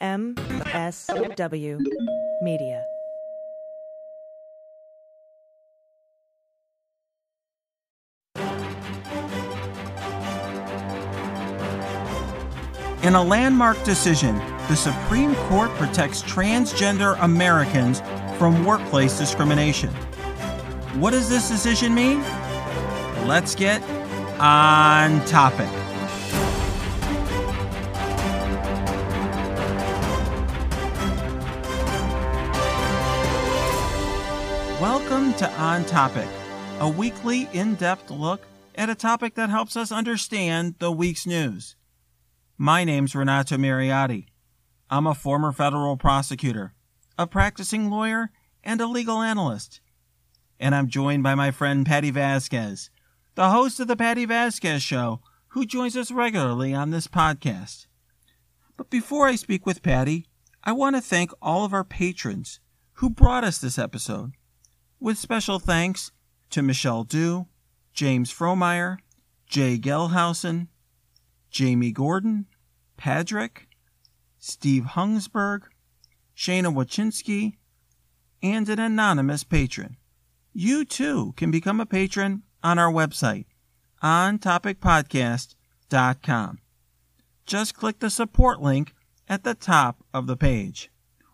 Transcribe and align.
MSW 0.00 1.78
Media. 2.42 2.82
In 13.02 13.14
a 13.14 13.22
landmark 13.22 13.82
decision, 13.84 14.36
the 14.68 14.76
Supreme 14.76 15.34
Court 15.34 15.70
protects 15.72 16.22
transgender 16.22 17.16
Americans 17.22 18.00
from 18.38 18.64
workplace 18.64 19.18
discrimination. 19.18 19.90
What 21.00 21.10
does 21.10 21.28
this 21.28 21.48
decision 21.48 21.94
mean? 21.94 22.22
Let's 23.26 23.54
get 23.54 23.82
on 24.38 25.24
topic. 25.26 25.79
To 35.40 35.50
On 35.52 35.86
Topic, 35.86 36.28
a 36.80 36.88
weekly 36.90 37.48
in 37.54 37.74
depth 37.76 38.10
look 38.10 38.42
at 38.74 38.90
a 38.90 38.94
topic 38.94 39.36
that 39.36 39.48
helps 39.48 39.74
us 39.74 39.90
understand 39.90 40.74
the 40.80 40.92
week's 40.92 41.26
news. 41.26 41.76
My 42.58 42.84
name's 42.84 43.14
Renato 43.14 43.56
Mariotti. 43.56 44.26
I'm 44.90 45.06
a 45.06 45.14
former 45.14 45.50
federal 45.50 45.96
prosecutor, 45.96 46.74
a 47.16 47.26
practicing 47.26 47.88
lawyer, 47.88 48.32
and 48.62 48.82
a 48.82 48.86
legal 48.86 49.22
analyst. 49.22 49.80
And 50.58 50.74
I'm 50.74 50.88
joined 50.88 51.22
by 51.22 51.34
my 51.34 51.50
friend 51.50 51.86
Patti 51.86 52.10
Vasquez, 52.10 52.90
the 53.34 53.48
host 53.48 53.80
of 53.80 53.88
The 53.88 53.96
Patti 53.96 54.26
Vasquez 54.26 54.82
Show, 54.82 55.22
who 55.48 55.64
joins 55.64 55.96
us 55.96 56.10
regularly 56.10 56.74
on 56.74 56.90
this 56.90 57.08
podcast. 57.08 57.86
But 58.76 58.90
before 58.90 59.26
I 59.26 59.36
speak 59.36 59.64
with 59.64 59.82
Patti, 59.82 60.26
I 60.62 60.72
want 60.72 60.96
to 60.96 61.00
thank 61.00 61.30
all 61.40 61.64
of 61.64 61.72
our 61.72 61.82
patrons 61.82 62.60
who 62.96 63.08
brought 63.08 63.42
us 63.42 63.56
this 63.56 63.78
episode 63.78 64.32
with 65.00 65.18
special 65.18 65.58
thanks 65.58 66.12
to 66.50 66.62
Michelle 66.62 67.02
Dew, 67.04 67.46
James 67.92 68.32
Fromeyer, 68.32 68.98
Jay 69.46 69.78
Gelhausen, 69.78 70.68
Jamie 71.50 71.90
Gordon, 71.90 72.46
Padrick, 72.98 73.66
Steve 74.38 74.84
Hungsberg, 74.92 75.62
Shana 76.36 76.72
Wachinski, 76.72 77.54
and 78.42 78.68
an 78.68 78.78
anonymous 78.78 79.42
patron. 79.44 79.96
You 80.52 80.84
too 80.84 81.32
can 81.36 81.50
become 81.50 81.80
a 81.80 81.86
patron 81.86 82.42
on 82.62 82.78
our 82.78 82.92
website, 82.92 83.46
ontopicpodcast.com. 84.02 86.58
Just 87.46 87.74
click 87.74 87.98
the 87.98 88.10
support 88.10 88.60
link 88.60 88.92
at 89.28 89.44
the 89.44 89.54
top 89.54 90.04
of 90.12 90.26
the 90.26 90.36
page. 90.36 90.90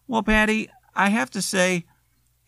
Well, 0.07 0.23
Patti, 0.23 0.69
I 0.95 1.09
have 1.11 1.31
to 1.31 1.43
say, 1.43 1.85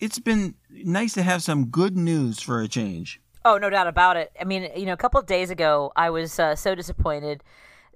it's 0.01 0.19
been 0.19 0.55
nice 0.71 1.13
to 1.15 1.23
have 1.23 1.43
some 1.43 1.67
good 1.67 1.97
news 1.97 2.41
for 2.41 2.61
a 2.61 2.69
change. 2.69 3.21
Oh, 3.45 3.59
no 3.59 3.71
doubt 3.71 3.87
about 3.87 4.17
it. 4.17 4.33
I 4.41 4.45
mean, 4.45 4.69
you 4.77 4.87
know, 4.87 4.93
a 4.93 4.97
couple 4.97 5.21
of 5.21 5.27
days 5.27 5.51
ago, 5.51 5.93
I 5.97 6.11
was 6.11 6.39
uh, 6.39 6.55
so 6.55 6.75
disappointed 6.75 7.43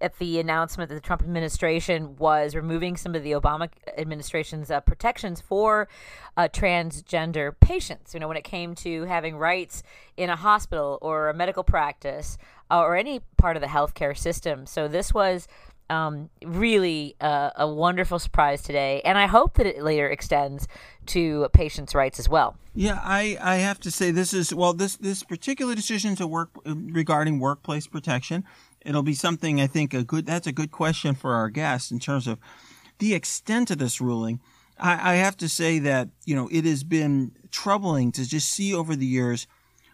at 0.00 0.18
the 0.18 0.40
announcement 0.40 0.88
that 0.88 0.96
the 0.96 1.00
Trump 1.00 1.22
administration 1.22 2.16
was 2.16 2.56
removing 2.56 2.96
some 2.96 3.14
of 3.14 3.22
the 3.22 3.32
Obama 3.32 3.68
administration's 3.96 4.70
uh, 4.70 4.80
protections 4.80 5.40
for 5.40 5.88
uh, 6.36 6.48
transgender 6.48 7.54
patients. 7.60 8.12
You 8.12 8.20
know, 8.20 8.28
when 8.28 8.36
it 8.36 8.44
came 8.44 8.74
to 8.76 9.04
having 9.04 9.36
rights 9.36 9.82
in 10.16 10.28
a 10.28 10.36
hospital 10.36 10.98
or 11.00 11.28
a 11.28 11.34
medical 11.34 11.62
practice 11.62 12.36
uh, 12.70 12.80
or 12.80 12.96
any 12.96 13.20
part 13.36 13.56
of 13.56 13.62
the 13.62 13.68
healthcare 13.68 14.16
system. 14.16 14.66
So 14.66 14.88
this 14.88 15.14
was 15.14 15.46
um, 15.92 16.30
really 16.42 17.14
uh, 17.20 17.50
a 17.56 17.68
wonderful 17.68 18.18
surprise 18.18 18.62
today, 18.62 19.02
and 19.04 19.18
I 19.18 19.26
hope 19.26 19.54
that 19.54 19.66
it 19.66 19.82
later 19.82 20.08
extends 20.08 20.66
to 21.06 21.48
patients' 21.52 21.94
rights 21.94 22.18
as 22.18 22.28
well. 22.28 22.56
Yeah, 22.74 22.98
I, 23.02 23.36
I 23.40 23.56
have 23.56 23.78
to 23.80 23.90
say 23.90 24.10
this 24.10 24.32
is 24.32 24.54
well 24.54 24.72
this 24.72 24.96
this 24.96 25.22
particular 25.22 25.74
decision 25.74 26.16
to 26.16 26.26
work 26.26 26.50
regarding 26.64 27.38
workplace 27.38 27.86
protection. 27.86 28.44
It'll 28.80 29.02
be 29.02 29.14
something 29.14 29.60
I 29.60 29.66
think 29.66 29.92
a 29.92 30.02
good 30.02 30.24
that's 30.26 30.46
a 30.46 30.52
good 30.52 30.70
question 30.70 31.14
for 31.14 31.34
our 31.34 31.50
guests 31.50 31.90
in 31.90 31.98
terms 31.98 32.26
of 32.26 32.38
the 32.98 33.14
extent 33.14 33.70
of 33.70 33.78
this 33.78 34.00
ruling. 34.00 34.40
I, 34.78 35.12
I 35.12 35.14
have 35.16 35.36
to 35.38 35.48
say 35.48 35.78
that 35.80 36.08
you 36.24 36.34
know 36.34 36.48
it 36.50 36.64
has 36.64 36.84
been 36.84 37.32
troubling 37.50 38.12
to 38.12 38.26
just 38.26 38.48
see 38.48 38.74
over 38.74 38.96
the 38.96 39.06
years 39.06 39.46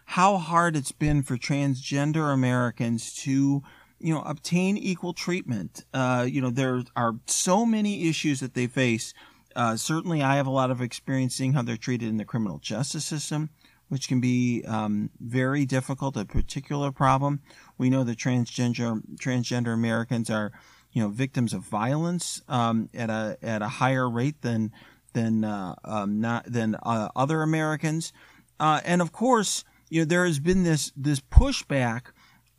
how 0.05 0.37
hard 0.37 0.77
it's 0.77 0.93
been 0.93 1.21
for 1.21 1.37
transgender 1.37 2.33
Americans 2.33 3.13
to 3.13 3.61
you 3.99 4.13
know, 4.13 4.21
obtain 4.21 4.77
equal 4.77 5.13
treatment. 5.13 5.85
Uh, 5.93 6.25
you 6.27 6.41
know, 6.41 6.49
there 6.49 6.83
are 6.95 7.15
so 7.25 7.65
many 7.65 8.07
issues 8.07 8.39
that 8.39 8.53
they 8.53 8.67
face. 8.67 9.13
Uh, 9.55 9.75
certainly, 9.75 10.21
I 10.21 10.35
have 10.35 10.47
a 10.47 10.51
lot 10.51 10.71
of 10.71 10.81
experience 10.81 11.35
seeing 11.35 11.53
how 11.53 11.61
they're 11.61 11.77
treated 11.77 12.07
in 12.07 12.17
the 12.17 12.25
criminal 12.25 12.59
justice 12.59 13.05
system, 13.05 13.49
which 13.89 14.07
can 14.07 14.21
be 14.21 14.63
um, 14.67 15.09
very 15.19 15.65
difficult, 15.65 16.15
a 16.15 16.25
particular 16.25 16.91
problem. 16.91 17.41
We 17.77 17.89
know 17.89 18.03
that 18.03 18.17
transgender 18.17 19.01
transgender 19.17 19.73
Americans 19.73 20.29
are, 20.29 20.51
you 20.91 21.01
know, 21.01 21.09
victims 21.09 21.53
of 21.53 21.63
violence 21.63 22.41
um, 22.47 22.89
at 22.93 23.09
a 23.09 23.37
at 23.41 23.61
a 23.61 23.67
higher 23.67 24.09
rate 24.09 24.41
than 24.41 24.71
than 25.13 25.43
uh, 25.43 25.75
um, 25.83 26.21
not 26.21 26.45
than 26.45 26.75
uh, 26.83 27.09
other 27.15 27.41
Americans, 27.41 28.13
uh, 28.59 28.79
and 28.85 29.01
of 29.01 29.11
course, 29.11 29.63
you 29.89 30.01
know, 30.01 30.05
there 30.05 30.25
has 30.25 30.39
been 30.39 30.63
this 30.63 30.91
this 30.95 31.19
pushback 31.19 32.11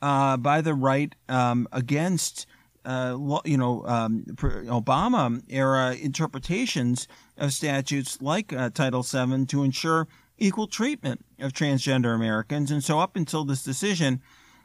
uh, 0.02 0.36
by 0.36 0.60
the 0.60 0.74
right 0.74 1.14
um, 1.28 1.68
against 1.72 2.46
uh, 2.84 3.16
you 3.44 3.58
know 3.58 3.84
um, 3.86 4.24
Obama 4.28 5.42
era 5.48 5.94
interpretations 5.94 7.06
of 7.36 7.52
statutes 7.52 8.20
like 8.22 8.52
uh, 8.52 8.70
Title 8.70 9.02
VII 9.02 9.46
to 9.46 9.62
ensure 9.62 10.08
equal 10.38 10.66
treatment 10.66 11.24
of 11.38 11.52
transgender 11.52 12.14
Americans. 12.14 12.70
And 12.70 12.82
so 12.82 12.98
up 12.98 13.14
until 13.14 13.44
this 13.44 13.62
decision, 13.62 14.22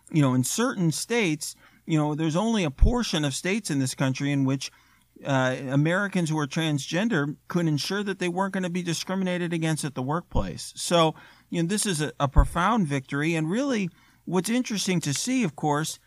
you 0.09 0.21
know, 0.21 0.33
in 0.33 0.43
certain 0.43 0.91
states, 0.91 1.55
you 1.85 1.97
know, 1.97 2.15
there's 2.15 2.35
only 2.35 2.63
a 2.63 2.71
portion 2.71 3.25
of 3.25 3.33
states 3.33 3.69
in 3.69 3.79
this 3.79 3.93
country 3.93 4.31
in 4.31 4.45
which 4.45 4.71
uh, 5.23 5.55
Americans 5.69 6.29
who 6.29 6.39
are 6.39 6.47
transgender 6.47 7.35
could 7.47 7.67
ensure 7.67 8.03
that 8.03 8.19
they 8.19 8.29
weren't 8.29 8.53
going 8.53 8.63
to 8.63 8.69
be 8.69 8.83
discriminated 8.83 9.53
against 9.53 9.83
at 9.83 9.95
the 9.95 10.01
workplace. 10.01 10.73
So, 10.75 11.15
you 11.49 11.61
know, 11.61 11.67
this 11.67 11.85
is 11.85 12.01
a, 12.01 12.11
a 12.19 12.27
profound 12.27 12.87
victory 12.87 13.35
and 13.35 13.49
really 13.49 13.89
What's 14.25 14.49
interesting 14.49 14.99
to 15.01 15.13
see, 15.13 15.43
of 15.43 15.55
course, 15.55 15.99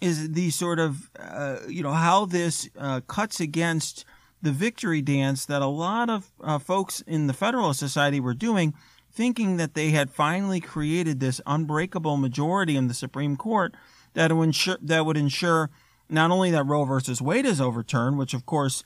is 0.00 0.32
the 0.32 0.50
sort 0.50 0.78
of, 0.78 1.10
uh, 1.18 1.58
you 1.68 1.82
know, 1.82 1.92
how 1.92 2.24
this 2.24 2.68
uh, 2.78 3.00
cuts 3.06 3.40
against 3.40 4.04
the 4.40 4.52
victory 4.52 5.02
dance 5.02 5.44
that 5.46 5.62
a 5.62 5.66
lot 5.66 6.08
of 6.08 6.30
uh, 6.42 6.58
folks 6.58 7.02
in 7.06 7.26
the 7.26 7.32
Federalist 7.32 7.80
Society 7.80 8.20
were 8.20 8.34
doing, 8.34 8.74
thinking 9.12 9.56
that 9.56 9.74
they 9.74 9.90
had 9.90 10.10
finally 10.10 10.60
created 10.60 11.18
this 11.18 11.40
unbreakable 11.46 12.16
majority 12.16 12.76
in 12.76 12.88
the 12.88 12.94
Supreme 12.94 13.36
Court 13.36 13.74
that 14.14 14.32
would 14.32 14.44
ensure, 14.44 14.78
that 14.80 15.04
would 15.04 15.16
ensure 15.16 15.70
not 16.08 16.30
only 16.30 16.50
that 16.50 16.64
Roe 16.64 16.84
versus 16.84 17.20
Wade 17.20 17.46
is 17.46 17.60
overturned, 17.60 18.16
which 18.16 18.34
of 18.34 18.46
course 18.46 18.84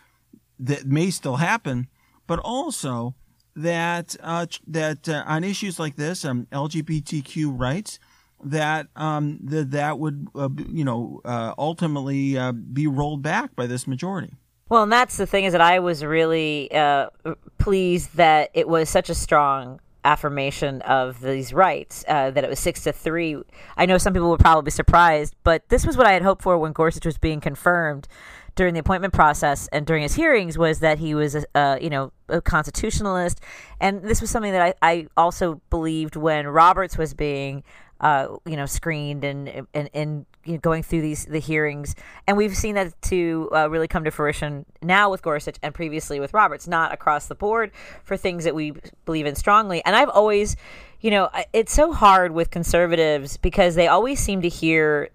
that 0.59 0.87
may 0.87 1.10
still 1.10 1.37
happen, 1.37 1.88
but 2.26 2.38
also 2.38 3.14
that 3.54 4.16
uh, 4.20 4.47
that 4.66 5.09
uh, 5.09 5.25
on 5.26 5.44
issues 5.44 5.78
like 5.78 5.97
this, 5.97 6.25
um, 6.25 6.47
LGBTQ 6.50 7.59
rights, 7.59 7.99
that 8.44 8.88
um, 8.97 9.38
that 9.44 9.70
that 9.72 9.98
would 9.98 10.28
uh, 10.34 10.48
you 10.69 10.84
know 10.84 11.20
uh, 11.25 11.54
ultimately 11.58 12.36
uh, 12.36 12.53
be 12.53 12.86
rolled 12.86 13.22
back 13.22 13.54
by 13.56 13.66
this 13.66 13.86
majority. 13.86 14.34
Well, 14.69 14.84
and 14.84 14.92
that's 14.92 15.19
the 15.19 15.26
thing 15.26 15.44
is 15.44 15.53
that 15.53 15.60
I 15.60 15.80
was 15.80 16.03
really 16.04 16.72
uh, 16.72 17.10
pleased 17.58 18.16
that 18.16 18.50
it 18.54 18.69
was 18.69 18.88
such 18.88 19.10
a 19.10 19.14
strong 19.14 19.81
affirmation 20.04 20.82
of 20.82 21.20
these 21.20 21.52
rights 21.52 22.04
uh, 22.08 22.31
that 22.31 22.42
it 22.42 22.50
was 22.50 22.58
six 22.58 22.82
to 22.84 22.92
three. 22.92 23.36
I 23.76 23.86
know 23.86 23.98
some 23.98 24.12
people 24.12 24.31
were 24.31 24.38
probably 24.38 24.70
surprised, 24.70 25.34
but 25.44 25.69
this 25.69 25.86
was 25.86 25.97
what 25.97 26.06
I 26.06 26.12
had 26.12 26.22
hoped 26.22 26.42
for 26.42 26.58
when 26.58 26.72
Gorsuch 26.72 27.06
was 27.06 27.19
being 27.19 27.41
confirmed 27.41 28.08
during 28.54 28.75
the 28.75 28.81
appointment 28.81 29.14
process 29.14 29.69
and 29.72 29.86
during 29.86 30.02
his 30.02 30.14
hearings 30.14 30.58
was 30.58 30.81
that 30.81 30.98
he 30.98 31.14
was 31.14 31.34
a, 31.34 31.44
a 31.55 31.78
you 31.81 31.90
know 31.90 32.12
a 32.28 32.40
constitutionalist, 32.40 33.40
and 33.81 34.02
this 34.02 34.20
was 34.20 34.31
something 34.31 34.52
that 34.52 34.76
I, 34.82 34.90
I 34.90 35.06
also 35.16 35.61
believed 35.70 36.16
when 36.16 36.46
Roberts 36.46 36.99
was 36.99 37.14
being 37.14 37.62
uh, 38.02 38.37
you 38.44 38.56
know, 38.56 38.66
screened 38.66 39.25
and 39.25 39.66
and, 39.72 39.88
and 39.94 40.26
you 40.44 40.54
know, 40.54 40.58
going 40.58 40.82
through 40.82 41.02
these 41.02 41.25
the 41.25 41.38
hearings, 41.38 41.94
and 42.26 42.37
we've 42.37 42.56
seen 42.56 42.75
that 42.75 43.00
to 43.02 43.49
uh, 43.54 43.70
really 43.70 43.88
come 43.88 44.04
to 44.04 44.10
fruition 44.10 44.66
now 44.82 45.10
with 45.10 45.22
Gorsuch 45.22 45.56
and 45.62 45.72
previously 45.72 46.19
with 46.20 46.34
Roberts, 46.34 46.66
not 46.66 46.93
across 46.93 47.26
the 47.26 47.34
board 47.34 47.70
for 48.02 48.16
things 48.16 48.44
that 48.44 48.54
we 48.54 48.75
believe 49.04 49.26
in 49.26 49.37
strongly. 49.37 49.84
And 49.84 49.94
I've 49.94 50.08
always, 50.08 50.56
you 51.00 51.10
know, 51.10 51.31
it's 51.52 51.72
so 51.72 51.93
hard 51.93 52.32
with 52.32 52.50
conservatives 52.50 53.37
because 53.37 53.76
they 53.76 53.87
always 53.87 54.19
seem 54.19 54.43
to 54.43 54.49
hear 54.49 55.10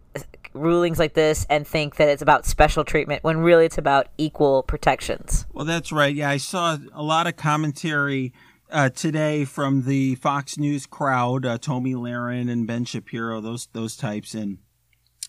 rulings 0.54 1.00
like 1.00 1.13
this 1.13 1.45
and 1.50 1.68
think 1.68 1.98
that 1.98 2.10
it's 2.10 2.22
about 2.22 2.45
special 2.45 2.84
treatment 2.84 3.24
when 3.24 3.38
really 3.38 3.66
it's 3.66 3.78
about 3.78 4.07
equal 4.18 4.63
protections. 4.63 5.45
Well, 5.54 5.66
that's 5.66 5.92
right. 5.92 6.13
Yeah, 6.13 6.30
I 6.30 6.38
saw 6.38 6.78
a 6.94 7.04
lot 7.04 7.28
of 7.28 7.36
commentary 7.36 8.34
uh, 8.72 8.90
today 8.90 9.46
from 9.46 9.84
the 9.84 10.16
Fox 10.16 10.58
News 10.58 10.86
crowd, 10.86 11.46
uh, 11.46 11.58
Tomi 11.58 11.94
Lahren 11.94 12.50
and 12.50 12.68
Ben 12.68 12.86
Shapiro, 12.86 13.42
those 13.42 13.68
those 13.74 13.96
types, 13.96 14.34
and 14.34 14.58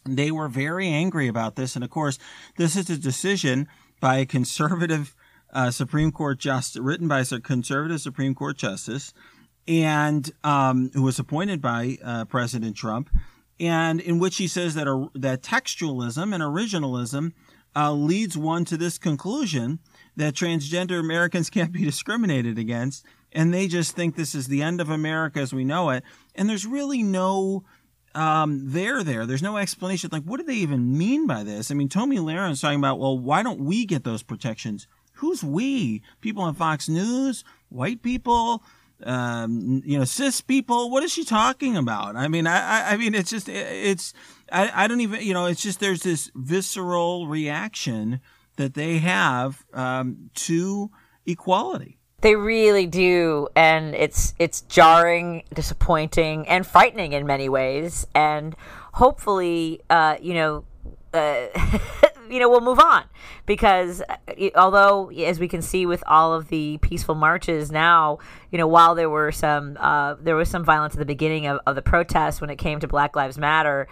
they 0.04 0.30
were 0.30 0.48
very 0.48 0.88
angry 0.88 1.28
about 1.28 1.56
this. 1.56 1.74
And 1.74 1.84
of 1.84 1.90
course, 1.90 2.18
this 2.56 2.76
is 2.76 2.90
a 2.90 2.96
decision 2.96 3.68
by 4.00 4.16
a 4.18 4.26
conservative 4.26 5.14
uh, 5.52 5.70
Supreme 5.70 6.12
Court 6.12 6.38
justice, 6.38 6.80
written 6.80 7.08
by 7.08 7.20
a 7.20 7.40
conservative 7.40 8.00
Supreme 8.00 8.34
Court 8.34 8.56
justice, 8.56 9.12
and 9.66 10.30
um, 10.44 10.90
who 10.94 11.02
was 11.02 11.18
appointed 11.18 11.60
by 11.60 11.98
uh, 12.04 12.24
President 12.24 12.76
Trump, 12.76 13.10
and 13.60 14.00
in 14.00 14.18
which 14.18 14.36
he 14.36 14.48
says 14.48 14.74
that 14.74 14.86
that 15.14 15.42
textualism 15.42 16.34
and 16.34 16.42
originalism 16.42 17.32
uh, 17.76 17.92
leads 17.92 18.36
one 18.36 18.64
to 18.64 18.76
this 18.76 18.98
conclusion 18.98 19.78
that 20.16 20.34
transgender 20.34 20.98
Americans 20.98 21.48
can't 21.50 21.72
be 21.72 21.84
discriminated 21.84 22.58
against, 22.58 23.04
and 23.32 23.52
they 23.52 23.68
just 23.68 23.94
think 23.94 24.16
this 24.16 24.34
is 24.34 24.48
the 24.48 24.62
end 24.62 24.80
of 24.80 24.90
America 24.90 25.40
as 25.40 25.52
we 25.52 25.64
know 25.64 25.90
it, 25.90 26.04
and 26.34 26.48
there's 26.48 26.66
really 26.66 27.02
no 27.02 27.64
um, 28.14 28.72
there 28.72 29.02
there. 29.04 29.26
There's 29.26 29.42
no 29.42 29.56
explanation. 29.56 30.10
Like, 30.12 30.24
what 30.24 30.38
do 30.38 30.46
they 30.46 30.54
even 30.54 30.96
mean 30.96 31.26
by 31.26 31.44
this? 31.44 31.70
I 31.70 31.74
mean, 31.74 31.88
Tomi 31.88 32.18
Lahren's 32.18 32.60
talking 32.60 32.78
about, 32.78 32.98
well, 32.98 33.18
why 33.18 33.42
don't 33.42 33.60
we 33.60 33.86
get 33.86 34.04
those 34.04 34.22
protections? 34.22 34.88
Who's 35.14 35.42
we? 35.44 36.02
People 36.20 36.42
on 36.42 36.54
Fox 36.54 36.88
News? 36.88 37.44
White 37.68 38.02
people? 38.02 38.62
Um, 39.04 39.82
you 39.84 39.98
know, 39.98 40.04
cis 40.04 40.40
people? 40.40 40.90
What 40.90 41.04
is 41.04 41.12
she 41.12 41.24
talking 41.24 41.76
about? 41.76 42.16
I 42.16 42.28
mean, 42.28 42.46
I, 42.46 42.92
I 42.92 42.96
mean, 42.96 43.14
it's 43.14 43.30
just, 43.30 43.48
it's, 43.48 44.12
I, 44.50 44.84
I 44.84 44.86
don't 44.88 45.00
even, 45.00 45.22
you 45.22 45.34
know, 45.34 45.46
it's 45.46 45.62
just 45.62 45.78
there's 45.78 46.02
this 46.02 46.30
visceral 46.34 47.28
reaction 47.28 48.20
that 48.56 48.74
they 48.74 48.98
have 48.98 49.64
um, 49.72 50.30
to 50.34 50.90
equality. 51.26 51.97
They 52.20 52.34
really 52.34 52.86
do, 52.86 53.46
and 53.54 53.94
it's 53.94 54.34
it's 54.40 54.62
jarring, 54.62 55.44
disappointing, 55.54 56.48
and 56.48 56.66
frightening 56.66 57.12
in 57.12 57.26
many 57.26 57.48
ways. 57.48 58.08
And 58.12 58.56
hopefully, 58.94 59.82
uh, 59.88 60.16
you 60.20 60.34
know, 60.34 60.64
uh, 61.14 61.46
you 62.28 62.40
know, 62.40 62.48
we'll 62.48 62.60
move 62.60 62.80
on 62.80 63.04
because 63.46 64.02
uh, 64.08 64.16
although, 64.56 65.10
as 65.10 65.38
we 65.38 65.46
can 65.46 65.62
see 65.62 65.86
with 65.86 66.02
all 66.08 66.34
of 66.34 66.48
the 66.48 66.78
peaceful 66.82 67.14
marches 67.14 67.70
now, 67.70 68.18
you 68.50 68.58
know, 68.58 68.66
while 68.66 68.96
there 68.96 69.10
were 69.10 69.30
some 69.30 69.76
uh, 69.78 70.14
there 70.14 70.34
was 70.34 70.48
some 70.48 70.64
violence 70.64 70.94
at 70.94 70.98
the 70.98 71.06
beginning 71.06 71.46
of, 71.46 71.60
of 71.66 71.76
the 71.76 71.82
protests 71.82 72.40
when 72.40 72.50
it 72.50 72.56
came 72.56 72.80
to 72.80 72.88
Black 72.88 73.14
Lives 73.14 73.38
Matter 73.38 73.86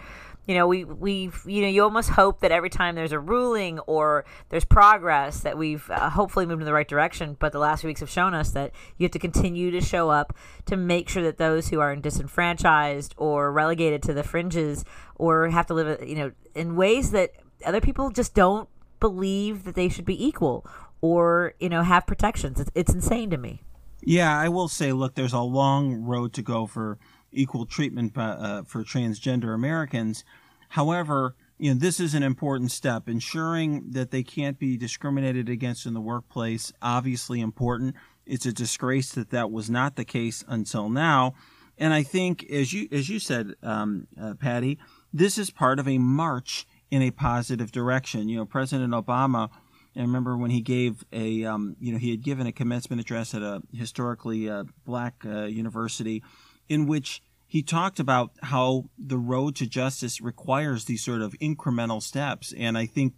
you 0.47 0.55
know, 0.55 0.65
we 0.65 0.85
we 0.85 1.29
you 1.45 1.61
know, 1.61 1.67
you 1.67 1.83
almost 1.83 2.09
hope 2.09 2.39
that 2.39 2.51
every 2.51 2.69
time 2.69 2.95
there's 2.95 3.11
a 3.11 3.19
ruling 3.19 3.79
or 3.79 4.25
there's 4.49 4.63
progress 4.63 5.41
that 5.41 5.57
we've 5.57 5.89
uh, 5.91 6.09
hopefully 6.09 6.45
moved 6.45 6.61
in 6.61 6.65
the 6.65 6.73
right 6.73 6.87
direction. 6.87 7.35
But 7.37 7.51
the 7.51 7.59
last 7.59 7.81
few 7.81 7.89
weeks 7.89 7.99
have 7.99 8.09
shown 8.09 8.33
us 8.33 8.51
that 8.51 8.71
you 8.97 9.03
have 9.03 9.11
to 9.11 9.19
continue 9.19 9.71
to 9.71 9.81
show 9.81 10.09
up 10.09 10.35
to 10.65 10.77
make 10.77 11.09
sure 11.09 11.21
that 11.23 11.37
those 11.37 11.67
who 11.67 11.81
are 11.81 11.93
disenfranchised 11.97 13.13
or 13.17 13.51
relegated 13.51 14.01
to 14.03 14.13
the 14.13 14.23
fringes 14.23 14.85
or 15.15 15.49
have 15.49 15.65
to 15.67 15.73
live, 15.73 16.07
you 16.07 16.15
know, 16.15 16.31
in 16.55 16.77
ways 16.77 17.11
that 17.11 17.31
other 17.65 17.81
people 17.81 18.09
just 18.09 18.33
don't 18.33 18.69
believe 18.99 19.65
that 19.65 19.75
they 19.75 19.89
should 19.89 20.05
be 20.05 20.25
equal 20.25 20.65
or 21.01 21.53
you 21.59 21.69
know 21.69 21.83
have 21.83 22.07
protections. 22.07 22.59
It's, 22.59 22.71
it's 22.73 22.93
insane 22.93 23.29
to 23.31 23.37
me. 23.37 23.63
Yeah, 24.01 24.37
I 24.37 24.47
will 24.47 24.67
say, 24.67 24.93
look, 24.93 25.15
there's 25.15 25.33
a 25.33 25.41
long 25.41 26.03
road 26.03 26.31
to 26.33 26.41
go 26.41 26.67
for 26.67 26.97
equal 27.31 27.65
treatment 27.65 28.13
uh, 28.17 28.63
for 28.63 28.83
transgender 28.83 29.53
Americans. 29.53 30.23
However, 30.69 31.35
you 31.57 31.73
know, 31.73 31.79
this 31.79 31.99
is 31.99 32.13
an 32.13 32.23
important 32.23 32.71
step. 32.71 33.07
Ensuring 33.09 33.91
that 33.91 34.11
they 34.11 34.23
can't 34.23 34.59
be 34.59 34.77
discriminated 34.77 35.49
against 35.49 35.85
in 35.85 35.93
the 35.93 36.01
workplace, 36.01 36.71
obviously 36.81 37.41
important. 37.41 37.95
It's 38.25 38.45
a 38.45 38.53
disgrace 38.53 39.11
that 39.13 39.31
that 39.31 39.51
was 39.51 39.69
not 39.69 39.95
the 39.95 40.05
case 40.05 40.43
until 40.47 40.89
now. 40.89 41.33
And 41.77 41.93
I 41.93 42.03
think, 42.03 42.49
as 42.49 42.73
you 42.73 42.87
as 42.91 43.09
you 43.09 43.19
said, 43.19 43.53
um, 43.63 44.07
uh, 44.19 44.33
Patti, 44.33 44.79
this 45.13 45.37
is 45.37 45.49
part 45.49 45.79
of 45.79 45.87
a 45.87 45.97
march 45.97 46.67
in 46.89 47.01
a 47.01 47.11
positive 47.11 47.71
direction. 47.71 48.29
You 48.29 48.37
know, 48.37 48.45
President 48.45 48.93
Obama. 48.93 49.49
I 49.95 50.01
remember 50.01 50.37
when 50.37 50.51
he 50.51 50.61
gave 50.61 51.03
a, 51.11 51.43
um, 51.45 51.75
you 51.79 51.91
know, 51.91 51.97
he 51.97 52.11
had 52.11 52.21
given 52.21 52.45
a 52.45 52.51
commencement 52.51 53.01
address 53.01 53.33
at 53.33 53.41
a 53.41 53.63
historically 53.73 54.47
uh, 54.47 54.65
black 54.85 55.15
uh, 55.25 55.45
university, 55.45 56.23
in 56.69 56.85
which 56.85 57.21
he 57.45 57.63
talked 57.63 57.99
about 57.99 58.31
how 58.43 58.85
the 58.97 59.17
road 59.17 59.55
to 59.55 59.67
justice 59.67 60.19
requires 60.19 60.85
these 60.85 61.03
sort 61.03 61.21
of 61.21 61.33
incremental 61.39 62.01
steps. 62.01 62.53
And 62.57 62.77
I 62.77 62.85
think 62.85 63.13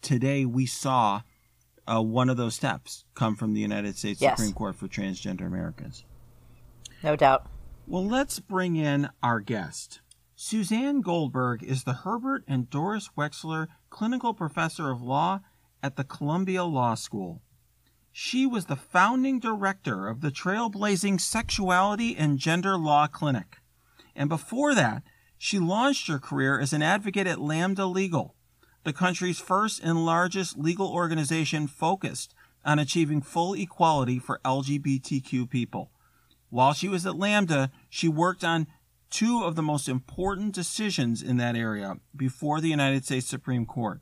today 0.00 0.44
we 0.44 0.66
saw 0.66 1.22
uh, 1.86 2.00
one 2.00 2.28
of 2.28 2.36
those 2.36 2.54
steps 2.54 3.04
come 3.14 3.34
from 3.34 3.54
the 3.54 3.60
United 3.60 3.96
States 3.96 4.20
yes. 4.20 4.36
Supreme 4.36 4.54
Court 4.54 4.76
for 4.76 4.86
transgender 4.86 5.46
Americans. 5.46 6.04
No 7.02 7.16
doubt. 7.16 7.46
Well, 7.86 8.06
let's 8.06 8.38
bring 8.38 8.76
in 8.76 9.10
our 9.22 9.40
guest. 9.40 10.00
Suzanne 10.36 11.00
Goldberg 11.00 11.62
is 11.62 11.84
the 11.84 11.92
Herbert 11.92 12.44
and 12.46 12.70
Doris 12.70 13.10
Wexler 13.18 13.66
Clinical 13.90 14.32
Professor 14.32 14.90
of 14.90 15.02
Law 15.02 15.40
at 15.82 15.96
the 15.96 16.04
Columbia 16.04 16.64
Law 16.64 16.94
School. 16.94 17.42
She 18.12 18.44
was 18.44 18.66
the 18.66 18.76
founding 18.76 19.40
director 19.40 20.06
of 20.06 20.20
the 20.20 20.30
trailblazing 20.30 21.18
Sexuality 21.18 22.14
and 22.14 22.38
Gender 22.38 22.76
Law 22.76 23.06
Clinic. 23.06 23.56
And 24.14 24.28
before 24.28 24.74
that, 24.74 25.02
she 25.38 25.58
launched 25.58 26.08
her 26.08 26.18
career 26.18 26.60
as 26.60 26.74
an 26.74 26.82
advocate 26.82 27.26
at 27.26 27.40
Lambda 27.40 27.86
Legal, 27.86 28.36
the 28.84 28.92
country's 28.92 29.40
first 29.40 29.82
and 29.82 30.04
largest 30.04 30.58
legal 30.58 30.88
organization 30.88 31.66
focused 31.66 32.34
on 32.64 32.78
achieving 32.78 33.22
full 33.22 33.54
equality 33.54 34.18
for 34.18 34.40
LGBTQ 34.44 35.48
people. 35.48 35.90
While 36.50 36.74
she 36.74 36.88
was 36.88 37.06
at 37.06 37.16
Lambda, 37.16 37.70
she 37.88 38.08
worked 38.08 38.44
on 38.44 38.66
two 39.10 39.42
of 39.42 39.56
the 39.56 39.62
most 39.62 39.88
important 39.88 40.54
decisions 40.54 41.22
in 41.22 41.38
that 41.38 41.56
area 41.56 41.96
before 42.14 42.60
the 42.60 42.68
United 42.68 43.04
States 43.04 43.26
Supreme 43.26 43.66
Court 43.66 44.00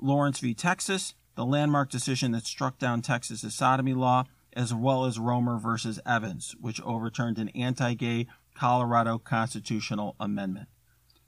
Lawrence 0.00 0.38
v. 0.38 0.54
Texas, 0.54 1.14
the 1.38 1.46
landmark 1.46 1.88
decision 1.88 2.32
that 2.32 2.44
struck 2.44 2.78
down 2.78 3.00
Texas's 3.00 3.54
sodomy 3.54 3.94
law, 3.94 4.24
as 4.54 4.74
well 4.74 5.04
as 5.04 5.20
Romer 5.20 5.56
versus 5.56 6.00
Evans, 6.04 6.56
which 6.60 6.82
overturned 6.82 7.38
an 7.38 7.48
anti 7.50 7.94
gay 7.94 8.26
Colorado 8.56 9.18
constitutional 9.18 10.16
amendment. 10.18 10.66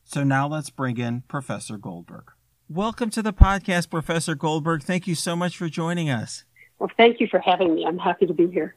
So 0.02 0.24
now 0.24 0.48
let's 0.48 0.68
bring 0.68 0.98
in 0.98 1.20
Professor 1.28 1.78
Goldberg. 1.78 2.32
Welcome 2.68 3.10
to 3.10 3.22
the 3.22 3.32
podcast, 3.32 3.88
Professor 3.88 4.34
Goldberg. 4.34 4.82
Thank 4.82 5.06
you 5.06 5.14
so 5.14 5.36
much 5.36 5.56
for 5.56 5.68
joining 5.68 6.10
us. 6.10 6.42
Well, 6.80 6.90
thank 6.96 7.20
you 7.20 7.28
for 7.28 7.38
having 7.38 7.76
me. 7.76 7.86
I'm 7.86 7.98
happy 7.98 8.26
to 8.26 8.34
be 8.34 8.48
here. 8.48 8.74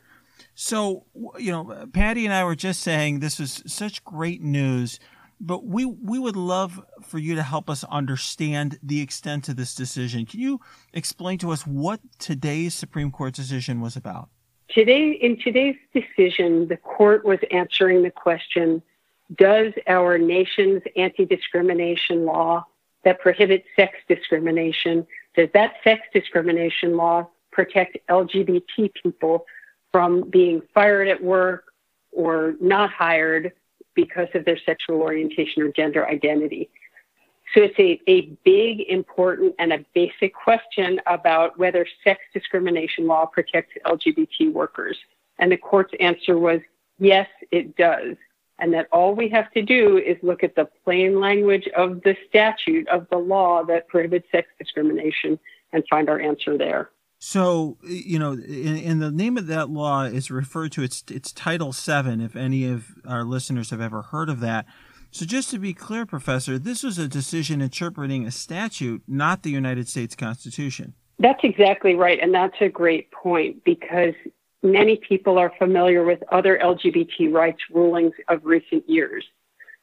So, 0.54 1.06
you 1.40 1.52
know, 1.52 1.88
Patti 1.94 2.26
and 2.26 2.34
I 2.34 2.44
were 2.44 2.54
just 2.54 2.82
saying 2.82 3.22
this 3.22 3.40
was 3.40 3.64
such 3.66 4.04
great 4.04 4.44
news, 4.44 5.00
but 5.44 5.66
we 5.66 5.86
we 5.86 6.18
would 6.18 6.38
love 6.38 6.82
for 7.02 7.20
you 7.20 7.36
to 7.36 7.44
help 7.44 7.70
us 7.70 7.84
understand 7.86 8.80
the 8.82 9.02
extent 9.02 9.50
of 9.50 9.58
this 9.58 9.76
decision. 9.76 10.26
Can 10.26 10.40
you 10.40 10.62
explain 10.94 11.38
to 11.40 11.52
us 11.52 11.68
what 11.68 12.00
today's 12.18 12.74
Supreme 12.74 13.12
Court 13.12 13.34
decision 13.34 13.82
was 13.82 13.96
about? 13.96 14.30
Today, 14.70 15.12
in 15.12 15.38
today's 15.38 15.76
decision, 15.94 16.68
the 16.70 16.78
court 16.78 17.26
was 17.26 17.40
answering 17.52 18.04
the 18.04 18.10
question 18.10 18.82
Does 19.36 19.74
our 19.88 20.18
nation's 20.18 20.82
anti 20.96 21.26
discrimination 21.26 22.26
law 22.26 22.66
that 23.04 23.20
prohibits 23.20 23.68
sex 23.76 23.98
discrimination, 24.08 25.06
does 25.36 25.50
that 25.54 25.74
sex 25.84 26.02
discrimination 26.14 26.96
law 26.96 27.28
protect 27.52 27.98
LGBT 28.10 28.94
people 29.04 29.46
from 29.92 30.30
being 30.30 30.62
fired 30.74 31.10
at 31.10 31.22
work 31.22 31.66
or 32.14 32.56
not 32.62 32.90
hired 32.92 33.52
because 33.96 34.28
of 34.34 34.46
their 34.46 34.60
sexual 34.66 35.02
orientation 35.02 35.62
or 35.62 35.70
gender 35.70 36.08
identity? 36.08 36.70
So 37.54 37.62
it's 37.62 37.78
a, 37.78 38.02
a 38.10 38.22
big, 38.44 38.82
important, 38.90 39.54
and 39.60 39.74
a 39.74 39.86
basic 39.94 40.34
question 40.34 41.00
about 41.06 41.58
whether 41.60 41.86
sex 42.04 42.22
discrimination 42.34 43.06
law 43.06 43.26
protects 43.26 43.76
LGBT 43.86 44.52
workers. 44.52 44.98
And 45.38 45.52
the 45.52 45.58
court's 45.58 45.94
answer 46.00 46.38
was 46.38 46.62
yes, 47.00 47.28
it 47.52 47.76
does. 47.76 48.16
And 48.60 48.74
that 48.74 48.88
all 48.92 49.14
we 49.14 49.30
have 49.30 49.52
to 49.52 49.62
do 49.62 49.98
is 49.98 50.18
look 50.22 50.44
at 50.44 50.56
the 50.56 50.70
plain 50.84 51.20
language 51.20 51.68
of 51.76 52.02
the 52.04 52.16
statute, 52.30 52.88
of 52.88 53.08
the 53.10 53.18
law 53.18 53.64
that 53.66 53.88
prohibits 53.88 54.28
sex 54.32 54.48
discrimination, 54.58 55.38
and 55.74 55.84
find 55.90 56.10
our 56.10 56.20
answer 56.20 56.58
there. 56.58 56.90
So, 57.26 57.78
you 57.84 58.20
know, 58.20 58.34
in, 58.34 58.76
in, 58.76 59.00
the 59.00 59.10
name 59.10 59.38
of 59.38 59.48
that 59.48 59.70
law 59.70 60.04
is 60.04 60.30
referred 60.30 60.74
to 60.74 60.84
its 60.84 61.06
its 61.10 61.32
Title 61.32 61.72
VII. 61.72 62.22
If 62.22 62.36
any 62.36 62.66
of 62.66 62.96
our 63.08 63.24
listeners 63.24 63.70
have 63.70 63.80
ever 63.80 64.02
heard 64.02 64.30
of 64.30 64.42
that, 64.42 64.66
so, 65.10 65.26
just 65.26 65.50
to 65.52 65.58
be 65.58 65.74
clear, 65.74 66.06
Professor, 66.06 66.60
this 66.60 66.84
was 66.84 66.98
a 66.98 67.08
decision 67.08 67.62
interpreting 67.62 68.26
a 68.26 68.32
statute, 68.32 69.04
not 69.08 69.44
the 69.44 69.52
United 69.52 69.88
States 69.88 70.18
Constitution. 70.18 70.96
That's 71.18 71.40
exactly 71.44 71.96
right. 71.96 72.20
And 72.20 72.34
that's 72.34 72.58
a 72.60 72.68
great 72.68 73.10
point 73.12 73.64
because 73.64 74.16
many 74.62 74.98
people 74.98 75.38
are 75.38 75.54
familiar 75.58 76.04
with 76.04 76.22
other 76.30 76.60
LGBT 76.62 77.32
rights 77.32 77.62
rulings 77.72 78.14
of 78.28 78.44
recent 78.44 78.90
years. 78.90 79.24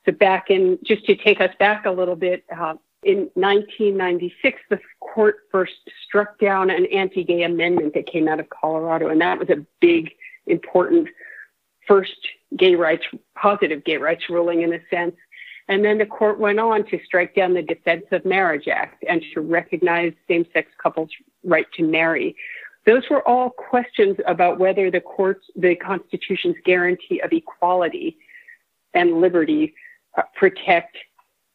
So, 0.04 0.12
back 0.12 0.50
in, 0.50 0.78
just 0.84 1.06
to 1.06 1.16
take 1.16 1.40
us 1.40 1.54
back 1.58 1.86
a 1.86 1.90
little 1.90 2.16
bit, 2.16 2.44
uh, 2.54 2.74
in 3.02 3.30
1996, 3.34 4.60
the 4.68 4.78
court 5.00 5.38
first 5.50 5.72
struck 6.06 6.38
down 6.38 6.70
an 6.70 6.86
anti 6.86 7.24
gay 7.24 7.42
amendment 7.42 7.94
that 7.94 8.06
came 8.06 8.28
out 8.28 8.40
of 8.40 8.48
Colorado. 8.50 9.08
And 9.08 9.20
that 9.20 9.38
was 9.38 9.48
a 9.48 9.64
big, 9.80 10.10
important 10.46 11.08
first 11.86 12.28
gay 12.56 12.74
rights, 12.74 13.04
positive 13.34 13.84
gay 13.84 13.96
rights 13.96 14.24
ruling 14.28 14.62
in 14.62 14.72
a 14.72 14.80
sense. 14.90 15.16
And 15.68 15.84
then 15.84 15.98
the 15.98 16.06
court 16.06 16.38
went 16.38 16.58
on 16.58 16.84
to 16.86 16.98
strike 17.04 17.34
down 17.34 17.54
the 17.54 17.62
Defense 17.62 18.04
of 18.10 18.24
Marriage 18.24 18.68
Act 18.68 19.04
and 19.08 19.22
to 19.32 19.40
recognize 19.40 20.12
same 20.28 20.44
sex 20.52 20.70
couples' 20.82 21.10
right 21.44 21.66
to 21.74 21.84
marry. 21.84 22.36
Those 22.86 23.04
were 23.08 23.26
all 23.26 23.50
questions 23.50 24.16
about 24.26 24.58
whether 24.58 24.90
the 24.90 25.00
courts, 25.00 25.46
the 25.54 25.76
Constitution's 25.76 26.56
guarantee 26.64 27.20
of 27.20 27.32
equality 27.32 28.16
and 28.94 29.20
liberty 29.20 29.74
uh, 30.16 30.22
protect 30.34 30.96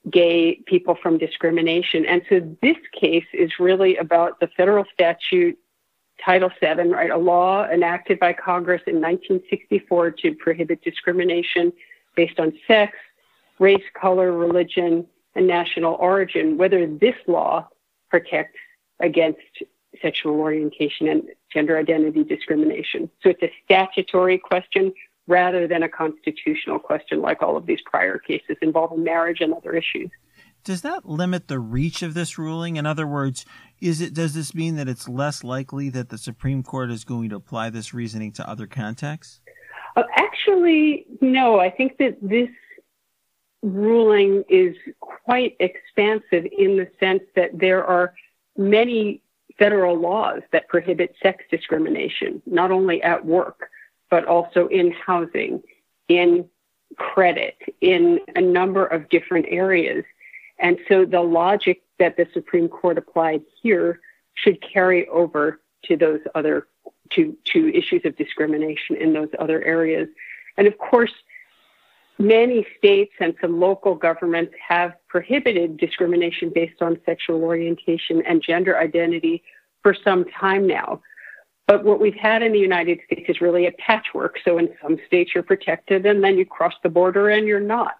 gay 0.09 0.55
people 0.65 0.95
from 1.01 1.17
discrimination. 1.17 2.05
And 2.05 2.21
so 2.29 2.39
this 2.61 2.77
case 2.93 3.25
is 3.33 3.59
really 3.59 3.97
about 3.97 4.39
the 4.39 4.47
federal 4.55 4.85
statute 4.93 5.57
Title 6.23 6.49
VII, 6.61 6.89
right, 6.89 7.11
a 7.11 7.17
law 7.17 7.67
enacted 7.67 8.19
by 8.19 8.33
Congress 8.33 8.81
in 8.87 8.95
1964 8.95 10.11
to 10.11 10.33
prohibit 10.35 10.81
discrimination 10.81 11.73
based 12.15 12.39
on 12.39 12.53
sex, 12.67 12.95
race, 13.59 13.83
color, 13.99 14.31
religion, 14.31 15.05
and 15.35 15.47
national 15.47 15.95
origin, 15.95 16.57
whether 16.57 16.87
this 16.87 17.15
law 17.27 17.67
protects 18.09 18.59
against 19.01 19.41
sexual 20.01 20.39
orientation 20.39 21.09
and 21.09 21.23
gender 21.53 21.77
identity 21.77 22.23
discrimination. 22.23 23.09
So 23.21 23.29
it's 23.29 23.43
a 23.43 23.51
statutory 23.65 24.37
question 24.37 24.93
rather 25.27 25.67
than 25.67 25.83
a 25.83 25.89
constitutional 25.89 26.79
question 26.79 27.21
like 27.21 27.41
all 27.41 27.57
of 27.57 27.65
these 27.65 27.79
prior 27.85 28.17
cases 28.17 28.57
involving 28.61 29.03
marriage 29.03 29.41
and 29.41 29.53
other 29.53 29.73
issues. 29.73 30.09
Does 30.63 30.81
that 30.81 31.05
limit 31.05 31.47
the 31.47 31.59
reach 31.59 32.01
of 32.01 32.15
this 32.15 32.37
ruling? 32.39 32.75
In 32.77 32.85
other 32.85 33.05
words, 33.05 33.45
is 33.81 34.01
it 34.01 34.13
does 34.13 34.33
this 34.33 34.55
mean 34.55 34.75
that 34.77 34.87
it's 34.87 35.07
less 35.07 35.43
likely 35.43 35.89
that 35.89 36.09
the 36.09 36.17
Supreme 36.17 36.63
Court 36.63 36.89
is 36.89 37.03
going 37.03 37.29
to 37.29 37.35
apply 37.35 37.69
this 37.69 37.93
reasoning 37.93 38.31
to 38.33 38.49
other 38.49 38.65
contexts? 38.65 39.41
Uh, 39.95 40.03
actually, 40.15 41.05
no. 41.21 41.59
I 41.59 41.69
think 41.69 41.97
that 41.99 42.17
this 42.21 42.49
ruling 43.61 44.43
is 44.49 44.75
quite 44.99 45.55
expansive 45.59 46.45
in 46.57 46.77
the 46.77 46.87
sense 46.99 47.21
that 47.35 47.51
there 47.53 47.85
are 47.85 48.13
many 48.57 49.21
federal 49.57 49.99
laws 49.99 50.41
that 50.51 50.67
prohibit 50.67 51.15
sex 51.21 51.43
discrimination, 51.49 52.41
not 52.45 52.71
only 52.71 53.01
at 53.03 53.25
work, 53.25 53.69
but 54.09 54.25
also 54.25 54.67
in 54.67 54.91
housing, 54.91 55.61
in 56.07 56.45
credit, 56.97 57.57
in 57.81 58.19
a 58.35 58.41
number 58.41 58.85
of 58.85 59.09
different 59.09 59.45
areas. 59.49 60.03
And 60.59 60.79
so 60.87 61.05
the 61.05 61.21
logic 61.21 61.81
that 61.99 62.17
the 62.17 62.27
Supreme 62.33 62.69
Court 62.69 62.97
applied 62.97 63.41
here 63.61 63.99
should 64.33 64.61
carry 64.61 65.07
over 65.07 65.61
to 65.85 65.97
those 65.97 66.21
other 66.33 66.67
to 67.11 67.35
to 67.45 67.69
issues 67.75 68.01
of 68.05 68.15
discrimination 68.15 68.95
in 68.95 69.13
those 69.13 69.29
other 69.39 69.63
areas. 69.63 70.07
And 70.57 70.67
of 70.67 70.77
course, 70.77 71.13
many 72.17 72.65
states 72.77 73.13
and 73.19 73.35
some 73.41 73.59
local 73.59 73.95
governments 73.95 74.53
have 74.67 74.93
prohibited 75.07 75.77
discrimination 75.77 76.51
based 76.53 76.81
on 76.81 76.99
sexual 77.05 77.43
orientation 77.43 78.23
and 78.25 78.41
gender 78.41 78.77
identity 78.77 79.43
for 79.83 79.93
some 79.93 80.25
time 80.25 80.65
now. 80.65 81.01
But 81.67 81.83
what 81.83 81.99
we've 81.99 82.15
had 82.15 82.43
in 82.43 82.51
the 82.51 82.59
United 82.59 82.99
States 83.05 83.27
is 83.27 83.41
really 83.41 83.65
a 83.65 83.71
patchwork. 83.71 84.37
So 84.45 84.57
in 84.57 84.69
some 84.81 84.97
states 85.07 85.31
you're 85.33 85.43
protected 85.43 86.05
and 86.05 86.23
then 86.23 86.37
you 86.37 86.45
cross 86.45 86.73
the 86.83 86.89
border 86.89 87.29
and 87.29 87.47
you're 87.47 87.59
not. 87.59 87.97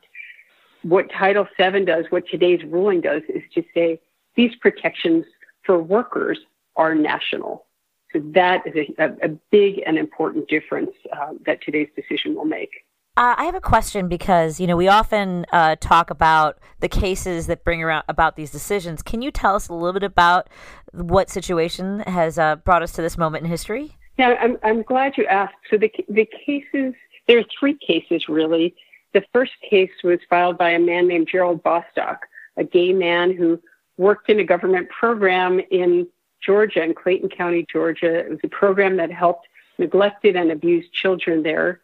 What 0.83 1.09
Title 1.11 1.47
VII 1.57 1.85
does, 1.85 2.05
what 2.09 2.27
today's 2.27 2.63
ruling 2.63 3.01
does, 3.01 3.23
is 3.27 3.41
to 3.55 3.63
say 3.73 3.99
these 4.35 4.55
protections 4.55 5.25
for 5.63 5.81
workers 5.81 6.37
are 6.75 6.93
national. 6.93 7.65
So 8.13 8.21
that 8.33 8.61
is 8.67 8.87
a, 8.99 9.05
a 9.23 9.29
big 9.49 9.81
and 9.85 9.97
important 9.97 10.47
difference 10.47 10.91
uh, 11.11 11.33
that 11.45 11.61
today's 11.63 11.89
decision 11.95 12.35
will 12.35 12.45
make. 12.45 12.84
Uh, 13.17 13.33
I 13.37 13.45
have 13.45 13.55
a 13.55 13.61
question 13.61 14.09
because 14.09 14.59
you 14.59 14.67
know 14.67 14.75
we 14.75 14.89
often 14.89 15.45
uh, 15.53 15.77
talk 15.79 16.09
about 16.09 16.57
the 16.81 16.89
cases 16.89 17.47
that 17.47 17.63
bring 17.63 17.81
around 17.81 18.03
about 18.09 18.35
these 18.35 18.51
decisions. 18.51 19.01
Can 19.01 19.21
you 19.21 19.31
tell 19.31 19.55
us 19.55 19.69
a 19.69 19.73
little 19.73 19.93
bit 19.93 20.03
about 20.03 20.49
what 20.91 21.29
situation 21.29 22.01
has 22.01 22.37
uh, 22.37 22.57
brought 22.57 22.83
us 22.83 22.91
to 22.93 23.01
this 23.01 23.17
moment 23.17 23.45
in 23.45 23.49
history? 23.49 23.95
Yeah, 24.17 24.35
I'm 24.41 24.57
I'm 24.63 24.81
glad 24.81 25.17
you 25.17 25.25
asked. 25.27 25.55
So 25.69 25.77
the 25.77 25.89
the 26.09 26.27
cases 26.45 26.93
there 27.27 27.39
are 27.39 27.45
three 27.57 27.77
cases 27.77 28.27
really. 28.27 28.75
The 29.13 29.23
first 29.31 29.53
case 29.69 29.91
was 30.03 30.19
filed 30.29 30.57
by 30.57 30.71
a 30.71 30.79
man 30.79 31.07
named 31.07 31.29
Gerald 31.31 31.63
Bostock, 31.63 32.25
a 32.57 32.65
gay 32.65 32.91
man 32.91 33.31
who 33.31 33.61
worked 33.97 34.29
in 34.29 34.41
a 34.41 34.43
government 34.43 34.89
program 34.89 35.61
in 35.71 36.05
Georgia, 36.45 36.83
in 36.83 36.93
Clayton 36.93 37.29
County, 37.29 37.65
Georgia. 37.71 38.13
It 38.13 38.29
was 38.29 38.39
a 38.43 38.49
program 38.49 38.97
that 38.97 39.09
helped 39.09 39.47
neglected 39.77 40.35
and 40.35 40.51
abused 40.51 40.91
children 40.91 41.43
there 41.43 41.79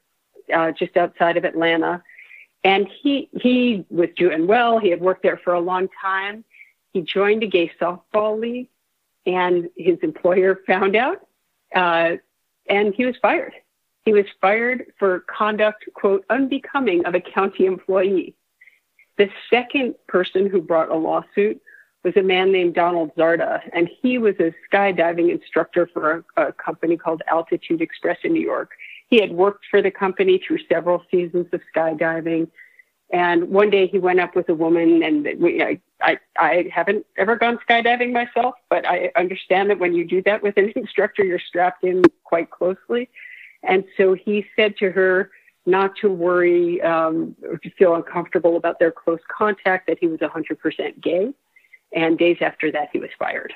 uh, 0.51 0.71
just 0.71 0.97
outside 0.97 1.37
of 1.37 1.45
Atlanta. 1.45 2.03
And 2.63 2.87
he 3.01 3.29
he 3.41 3.85
was 3.89 4.09
doing 4.15 4.45
well. 4.45 4.77
He 4.77 4.89
had 4.89 5.01
worked 5.01 5.23
there 5.23 5.37
for 5.43 5.53
a 5.53 5.59
long 5.59 5.87
time. 5.99 6.43
He 6.93 7.01
joined 7.01 7.41
a 7.43 7.47
gay 7.47 7.71
softball 7.79 8.39
league, 8.39 8.67
and 9.25 9.69
his 9.75 9.97
employer 10.03 10.59
found 10.67 10.95
out, 10.95 11.25
uh, 11.75 12.17
and 12.69 12.93
he 12.93 13.05
was 13.05 13.15
fired. 13.21 13.53
He 14.05 14.13
was 14.13 14.25
fired 14.39 14.91
for 14.97 15.21
conduct, 15.21 15.85
quote, 15.93 16.25
unbecoming 16.29 17.05
of 17.05 17.15
a 17.15 17.21
county 17.21 17.65
employee. 17.65 18.35
The 19.17 19.29
second 19.49 19.95
person 20.07 20.49
who 20.49 20.61
brought 20.61 20.89
a 20.89 20.95
lawsuit 20.95 21.61
was 22.03 22.15
a 22.17 22.23
man 22.23 22.51
named 22.51 22.73
Donald 22.73 23.11
Zarda, 23.15 23.61
and 23.73 23.89
he 24.01 24.17
was 24.17 24.35
a 24.39 24.53
skydiving 24.67 25.29
instructor 25.31 25.87
for 25.93 26.25
a, 26.35 26.47
a 26.47 26.53
company 26.53 26.97
called 26.97 27.21
Altitude 27.27 27.81
Express 27.81 28.17
in 28.23 28.33
New 28.33 28.41
York. 28.41 28.71
He 29.11 29.19
had 29.19 29.33
worked 29.33 29.65
for 29.69 29.81
the 29.81 29.91
company 29.91 30.41
through 30.45 30.59
several 30.69 31.03
seasons 31.11 31.47
of 31.51 31.59
skydiving. 31.75 32.49
And 33.11 33.49
one 33.49 33.69
day 33.69 33.85
he 33.85 33.99
went 33.99 34.21
up 34.21 34.37
with 34.37 34.47
a 34.47 34.55
woman, 34.55 35.03
and 35.03 35.27
we, 35.37 35.61
I, 35.61 35.81
I, 36.01 36.17
I 36.39 36.69
haven't 36.73 37.05
ever 37.17 37.35
gone 37.35 37.59
skydiving 37.69 38.13
myself, 38.13 38.55
but 38.69 38.87
I 38.87 39.11
understand 39.17 39.69
that 39.69 39.79
when 39.79 39.93
you 39.93 40.05
do 40.05 40.23
that 40.23 40.41
with 40.41 40.55
an 40.55 40.71
instructor, 40.77 41.25
you're 41.25 41.39
strapped 41.39 41.83
in 41.83 42.03
quite 42.23 42.51
closely. 42.51 43.09
And 43.63 43.83
so 43.97 44.13
he 44.13 44.45
said 44.55 44.77
to 44.77 44.91
her 44.91 45.29
not 45.65 45.91
to 45.97 46.09
worry 46.09 46.81
um, 46.81 47.35
or 47.43 47.57
to 47.57 47.69
feel 47.71 47.95
uncomfortable 47.95 48.55
about 48.55 48.79
their 48.79 48.91
close 48.91 49.19
contact, 49.27 49.87
that 49.87 49.97
he 49.99 50.07
was 50.07 50.21
100% 50.21 51.01
gay. 51.01 51.33
And 51.93 52.17
days 52.17 52.37
after 52.39 52.71
that, 52.71 52.87
he 52.93 52.99
was 52.99 53.09
fired. 53.19 53.53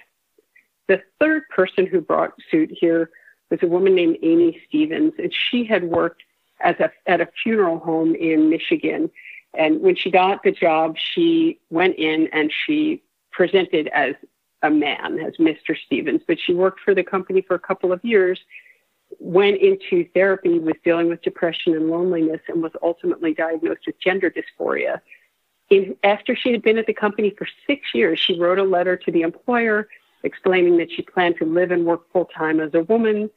The 0.89 1.01
third 1.17 1.43
person 1.47 1.87
who 1.87 2.01
brought 2.01 2.33
suit 2.51 2.69
here 2.77 3.09
was 3.49 3.59
a 3.61 3.67
woman 3.67 3.95
named 3.95 4.17
Amy 4.21 4.61
Stevens, 4.67 5.13
and 5.17 5.33
she 5.33 5.63
had 5.63 5.83
worked 5.83 6.23
as 6.61 6.75
a, 6.79 6.91
at 7.05 7.21
a 7.21 7.27
funeral 7.43 7.79
home 7.79 8.15
in 8.15 8.49
Michigan. 8.49 9.09
And 9.57 9.81
when 9.81 9.95
she 9.95 10.11
got 10.11 10.43
the 10.43 10.51
job, 10.51 10.97
she 10.97 11.59
went 11.69 11.95
in 11.97 12.27
and 12.33 12.51
she 12.51 13.03
presented 13.31 13.87
as 13.89 14.15
a 14.63 14.69
man, 14.69 15.19
as 15.19 15.35
Mr. 15.37 15.75
Stevens, 15.85 16.21
but 16.27 16.39
she 16.39 16.53
worked 16.53 16.79
for 16.79 16.95
the 16.95 17.03
company 17.03 17.41
for 17.41 17.55
a 17.55 17.59
couple 17.59 17.91
of 17.91 18.03
years, 18.03 18.39
went 19.19 19.57
into 19.57 20.07
therapy 20.13 20.59
with 20.59 20.77
dealing 20.83 21.07
with 21.07 21.21
depression 21.21 21.75
and 21.75 21.89
loneliness, 21.89 22.41
and 22.47 22.63
was 22.63 22.71
ultimately 22.81 23.33
diagnosed 23.33 23.81
with 23.85 23.99
gender 23.99 24.31
dysphoria. 24.31 25.01
In, 25.69 25.95
after 26.03 26.35
she 26.35 26.51
had 26.51 26.61
been 26.61 26.77
at 26.77 26.87
the 26.87 26.93
company 26.93 27.31
for 27.37 27.47
six 27.67 27.93
years, 27.93 28.19
she 28.19 28.39
wrote 28.39 28.59
a 28.59 28.63
letter 28.63 28.95
to 28.97 29.11
the 29.11 29.21
employer 29.21 29.87
explaining 30.25 30.77
that 30.77 30.91
she 30.91 31.01
planned 31.01 31.37
to 31.37 31.45
live 31.45 31.71
and 31.71 31.85
work 31.85 32.11
full 32.11 32.25
time 32.25 32.59
as 32.59 32.73
a 32.73 32.83
woman 32.83 33.29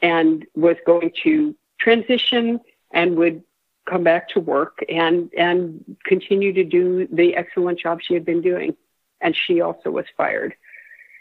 and 0.00 0.46
was 0.54 0.76
going 0.86 1.10
to 1.24 1.54
transition 1.78 2.60
and 2.92 3.16
would 3.16 3.42
come 3.88 4.02
back 4.02 4.28
to 4.28 4.40
work 4.40 4.78
and 4.88 5.30
and 5.36 5.96
continue 6.04 6.52
to 6.52 6.64
do 6.64 7.06
the 7.12 7.36
excellent 7.36 7.78
job 7.78 8.00
she 8.00 8.14
had 8.14 8.24
been 8.24 8.40
doing. 8.40 8.74
And 9.20 9.36
she 9.36 9.60
also 9.60 9.90
was 9.90 10.06
fired. 10.16 10.54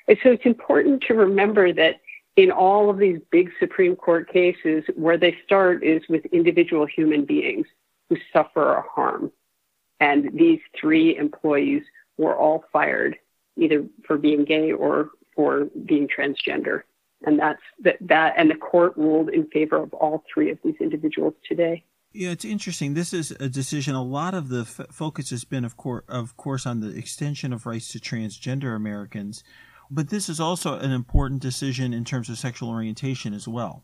And 0.07 0.17
so 0.21 0.31
it's 0.31 0.45
important 0.45 1.01
to 1.03 1.13
remember 1.13 1.73
that 1.73 2.01
in 2.35 2.51
all 2.51 2.89
of 2.89 2.97
these 2.97 3.19
big 3.31 3.51
supreme 3.59 3.95
court 3.95 4.31
cases 4.31 4.83
where 4.95 5.17
they 5.17 5.37
start 5.45 5.83
is 5.83 6.03
with 6.09 6.25
individual 6.27 6.85
human 6.85 7.25
beings 7.25 7.65
who 8.09 8.17
suffer 8.33 8.75
or 8.75 8.85
harm. 8.93 9.31
And 9.99 10.37
these 10.37 10.59
three 10.79 11.17
employees 11.17 11.83
were 12.17 12.35
all 12.35 12.65
fired 12.71 13.17
either 13.57 13.85
for 14.05 14.17
being 14.17 14.45
gay 14.45 14.71
or 14.71 15.11
for 15.35 15.67
being 15.85 16.07
transgender. 16.07 16.81
And 17.25 17.39
that's 17.39 17.61
that, 17.83 17.97
that 18.01 18.33
and 18.37 18.51
the 18.51 18.55
court 18.55 18.95
ruled 18.95 19.29
in 19.29 19.47
favor 19.47 19.77
of 19.77 19.93
all 19.93 20.23
three 20.31 20.51
of 20.51 20.59
these 20.63 20.75
individuals 20.79 21.33
today. 21.47 21.83
Yeah, 22.13 22.29
it's 22.29 22.45
interesting. 22.45 22.93
This 22.93 23.13
is 23.13 23.31
a 23.39 23.49
decision. 23.49 23.93
A 23.93 24.03
lot 24.03 24.33
of 24.33 24.47
the 24.47 24.61
f- 24.61 24.87
focus 24.89 25.31
has 25.31 25.43
been, 25.43 25.65
of 25.65 25.75
course, 25.75 26.05
of 26.07 26.37
course, 26.37 26.65
on 26.65 26.79
the 26.79 26.95
extension 26.95 27.51
of 27.51 27.65
rights 27.65 27.91
to 27.91 27.99
transgender 27.99 28.75
Americans, 28.75 29.43
but 29.91 30.09
this 30.09 30.29
is 30.29 30.39
also 30.39 30.77
an 30.79 30.91
important 30.91 31.41
decision 31.41 31.93
in 31.93 32.05
terms 32.05 32.29
of 32.29 32.37
sexual 32.37 32.69
orientation 32.69 33.33
as 33.33 33.47
well. 33.47 33.83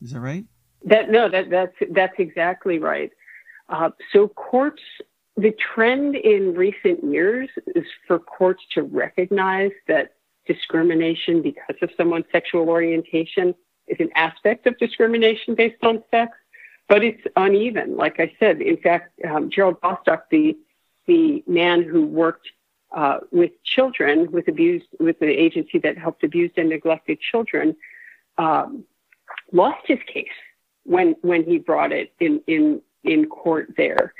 Is 0.00 0.12
that 0.12 0.20
right? 0.20 0.44
That 0.84 1.10
no, 1.10 1.28
that 1.28 1.50
that's 1.50 1.76
that's 1.90 2.14
exactly 2.18 2.78
right. 2.78 3.10
Uh, 3.68 3.90
so 4.12 4.28
courts 4.28 4.82
the 5.36 5.52
trend 5.52 6.14
in 6.14 6.54
recent 6.54 7.02
years 7.04 7.48
is 7.74 7.86
for 8.06 8.18
courts 8.18 8.62
to 8.74 8.82
recognize 8.82 9.72
that 9.88 10.14
discrimination 10.46 11.42
because 11.42 11.76
of 11.80 11.90
someone's 11.96 12.26
sexual 12.32 12.68
orientation 12.68 13.54
is 13.86 13.98
an 14.00 14.10
aspect 14.14 14.66
of 14.66 14.76
discrimination 14.78 15.54
based 15.54 15.82
on 15.82 16.02
sex, 16.10 16.36
but 16.88 17.02
it's 17.02 17.22
uneven. 17.36 17.96
Like 17.96 18.20
I 18.20 18.32
said, 18.38 18.60
in 18.60 18.76
fact, 18.76 19.18
um, 19.28 19.50
Gerald 19.50 19.80
Bostock, 19.80 20.28
the 20.30 20.56
the 21.06 21.42
man 21.48 21.82
who 21.82 22.06
worked 22.06 22.48
uh, 22.92 23.18
with 23.32 23.50
children, 23.64 24.30
with 24.30 24.46
abused, 24.46 24.86
with 25.00 25.18
the 25.18 25.26
agency 25.26 25.78
that 25.78 25.98
helped 25.98 26.22
abused 26.22 26.56
and 26.58 26.68
neglected 26.68 27.18
children, 27.20 27.74
um, 28.38 28.84
lost 29.50 29.84
his 29.86 29.98
case 30.06 30.28
when 30.84 31.16
when 31.22 31.44
he 31.44 31.58
brought 31.58 31.92
it 31.92 32.12
in 32.20 32.40
in 32.46 32.82
in 33.04 33.26
court 33.26 33.74
there. 33.76 34.14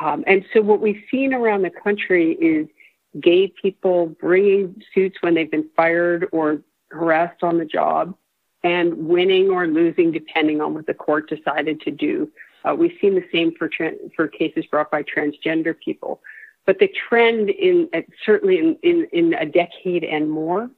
Um, 0.00 0.24
and 0.26 0.44
so 0.52 0.60
what 0.60 0.80
we've 0.80 1.02
seen 1.10 1.34
around 1.34 1.62
the 1.62 1.70
country 1.70 2.32
is 2.34 2.68
gay 3.20 3.48
people 3.48 4.06
bringing 4.06 4.80
suits 4.94 5.18
when 5.20 5.34
they've 5.34 5.50
been 5.50 5.68
fired 5.76 6.28
or 6.32 6.62
harassed 6.90 7.42
on 7.42 7.58
the 7.58 7.64
job 7.64 8.14
and 8.62 9.08
winning 9.08 9.50
or 9.50 9.66
losing 9.66 10.12
depending 10.12 10.60
on 10.60 10.74
what 10.74 10.86
the 10.86 10.94
court 10.94 11.28
decided 11.28 11.80
to 11.82 11.90
do. 11.90 12.30
Uh, 12.64 12.74
we've 12.74 12.96
seen 13.00 13.14
the 13.14 13.24
same 13.32 13.52
for 13.56 13.70
for 14.14 14.28
cases 14.28 14.66
brought 14.66 14.90
by 14.90 15.02
transgender 15.02 15.74
people. 15.78 16.20
But 16.66 16.80
the 16.80 16.88
trend 16.88 17.50
in 17.50 17.88
uh, 17.94 18.02
certainly 18.24 18.58
in, 18.58 18.76
in, 18.82 19.08
in 19.12 19.34
a 19.34 19.46
decade 19.46 20.04
and 20.04 20.30
more 20.30 20.70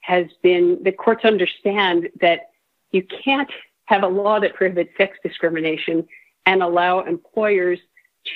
has 0.00 0.26
been 0.42 0.78
the 0.82 0.92
courts 0.92 1.24
understand 1.24 2.08
that 2.20 2.50
you 2.90 3.02
can't 3.24 3.50
have 3.84 4.02
a 4.02 4.08
law 4.08 4.40
that 4.40 4.54
prohibits 4.54 4.90
sex 4.96 5.18
discrimination 5.22 6.06
and 6.46 6.62
allow 6.62 7.00
employers 7.00 7.78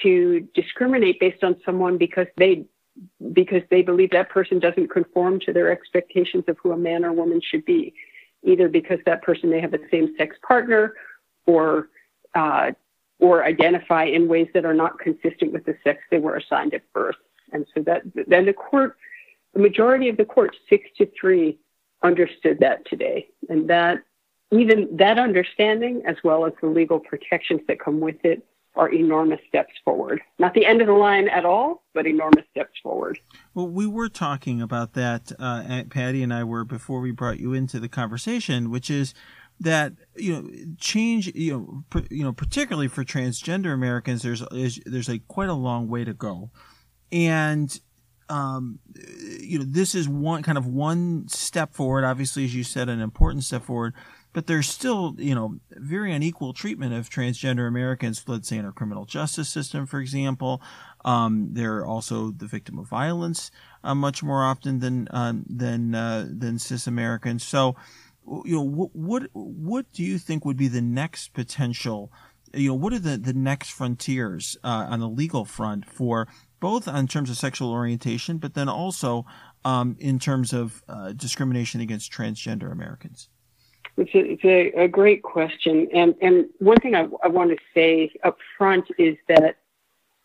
to 0.02 0.48
discriminate 0.54 1.20
based 1.20 1.44
on 1.44 1.56
someone 1.64 1.98
because 1.98 2.26
they 2.36 2.64
because 3.32 3.62
they 3.70 3.82
believe 3.82 4.10
that 4.10 4.30
person 4.30 4.60
doesn't 4.60 4.88
conform 4.88 5.40
to 5.40 5.52
their 5.52 5.70
expectations 5.70 6.44
of 6.46 6.56
who 6.62 6.70
a 6.70 6.76
man 6.76 7.04
or 7.04 7.12
woman 7.12 7.40
should 7.40 7.64
be, 7.64 7.92
either 8.44 8.68
because 8.68 8.98
that 9.04 9.20
person 9.22 9.50
may 9.50 9.60
have 9.60 9.74
a 9.74 9.80
same-sex 9.90 10.36
partner 10.46 10.94
or 11.46 11.88
uh, 12.34 12.70
or 13.18 13.44
identify 13.44 14.04
in 14.04 14.28
ways 14.28 14.48
that 14.54 14.64
are 14.64 14.74
not 14.74 14.98
consistent 14.98 15.52
with 15.52 15.64
the 15.64 15.76
sex 15.84 16.02
they 16.10 16.18
were 16.18 16.36
assigned 16.36 16.74
at 16.74 16.82
birth. 16.92 17.16
And 17.52 17.66
so 17.74 17.82
that 17.82 18.02
then 18.26 18.46
the 18.46 18.52
court, 18.52 18.96
the 19.54 19.60
majority 19.60 20.08
of 20.08 20.16
the 20.16 20.24
court, 20.24 20.56
six 20.68 20.88
to 20.98 21.08
three, 21.18 21.58
understood 22.02 22.58
that 22.60 22.84
today, 22.86 23.28
and 23.48 23.68
that 23.70 24.02
even 24.50 24.96
that 24.96 25.18
understanding, 25.18 26.02
as 26.06 26.16
well 26.22 26.44
as 26.46 26.52
the 26.60 26.68
legal 26.68 27.00
protections 27.00 27.60
that 27.66 27.80
come 27.80 28.00
with 28.00 28.24
it, 28.24 28.44
are 28.76 28.92
enormous 28.92 29.40
steps 29.48 29.72
forward. 29.84 30.20
Not 30.38 30.54
the 30.54 30.66
end 30.66 30.80
of 30.80 30.86
the 30.86 30.94
line 30.94 31.28
at 31.28 31.44
all, 31.44 31.84
but 31.94 32.06
enormous 32.06 32.44
steps 32.50 32.78
forward. 32.82 33.18
Well, 33.54 33.68
we 33.68 33.86
were 33.86 34.08
talking 34.08 34.60
about 34.60 34.94
that, 34.94 35.32
uh, 35.38 35.84
Patti 35.90 36.22
and 36.22 36.34
I 36.34 36.44
were 36.44 36.64
before 36.64 37.00
we 37.00 37.12
brought 37.12 37.38
you 37.38 37.52
into 37.52 37.78
the 37.78 37.88
conversation, 37.88 38.70
which 38.70 38.90
is 38.90 39.14
that 39.60 39.92
you 40.16 40.32
know 40.32 40.50
change 40.78 41.32
you 41.34 41.52
know 41.52 41.84
per, 41.88 42.02
you 42.10 42.24
know 42.24 42.32
particularly 42.32 42.88
for 42.88 43.04
transgender 43.04 43.72
Americans, 43.72 44.22
there's 44.22 44.42
there's, 44.50 44.80
there's 44.84 45.08
a 45.08 45.20
quite 45.20 45.48
a 45.48 45.54
long 45.54 45.88
way 45.88 46.04
to 46.04 46.12
go, 46.12 46.50
and 47.12 47.78
um, 48.28 48.80
you 49.40 49.58
know 49.58 49.64
this 49.66 49.94
is 49.94 50.08
one 50.08 50.42
kind 50.42 50.58
of 50.58 50.66
one 50.66 51.28
step 51.28 51.72
forward. 51.72 52.04
Obviously, 52.04 52.44
as 52.44 52.54
you 52.54 52.64
said, 52.64 52.88
an 52.88 53.00
important 53.00 53.44
step 53.44 53.62
forward 53.62 53.94
but 54.34 54.48
there's 54.48 54.68
still, 54.68 55.14
you 55.16 55.34
know, 55.34 55.60
very 55.70 56.12
unequal 56.12 56.52
treatment 56.52 56.92
of 56.92 57.08
transgender 57.08 57.66
Americans, 57.68 58.24
let's 58.26 58.48
say 58.48 58.58
in 58.58 58.64
our 58.64 58.72
criminal 58.72 59.06
justice 59.06 59.48
system, 59.48 59.86
for 59.86 60.00
example. 60.00 60.60
Um, 61.04 61.50
they're 61.52 61.86
also 61.86 62.32
the 62.32 62.46
victim 62.46 62.78
of 62.78 62.88
violence 62.88 63.50
uh, 63.84 63.94
much 63.94 64.22
more 64.22 64.44
often 64.44 64.80
than 64.80 65.08
uh, 65.08 65.34
than 65.46 65.94
uh, 65.94 66.26
than 66.28 66.58
cis 66.58 66.86
Americans. 66.86 67.44
So, 67.44 67.76
you 68.44 68.56
know, 68.56 68.62
what, 68.62 68.90
what 68.92 69.22
what 69.32 69.92
do 69.92 70.02
you 70.02 70.18
think 70.18 70.44
would 70.44 70.56
be 70.56 70.68
the 70.68 70.82
next 70.82 71.32
potential? 71.32 72.12
You 72.52 72.68
know, 72.68 72.74
what 72.74 72.92
are 72.92 72.98
the 72.98 73.16
the 73.16 73.34
next 73.34 73.70
frontiers 73.70 74.56
uh, 74.64 74.86
on 74.90 74.98
the 74.98 75.08
legal 75.08 75.44
front 75.44 75.88
for 75.88 76.26
both 76.58 76.88
in 76.88 77.06
terms 77.06 77.30
of 77.30 77.36
sexual 77.36 77.70
orientation, 77.70 78.38
but 78.38 78.54
then 78.54 78.68
also 78.68 79.26
um, 79.64 79.96
in 80.00 80.18
terms 80.18 80.52
of 80.52 80.82
uh, 80.88 81.12
discrimination 81.12 81.80
against 81.80 82.10
transgender 82.10 82.72
Americans? 82.72 83.28
It's 83.96 84.14
a, 84.14 84.18
it's 84.18 84.44
a, 84.44 84.84
a 84.84 84.88
great 84.88 85.22
question. 85.22 85.88
And, 85.94 86.14
and 86.20 86.46
one 86.58 86.78
thing 86.78 86.94
I, 86.94 87.08
I 87.22 87.28
want 87.28 87.50
to 87.50 87.56
say 87.72 88.12
up 88.24 88.38
front 88.58 88.86
is 88.98 89.16
that 89.28 89.56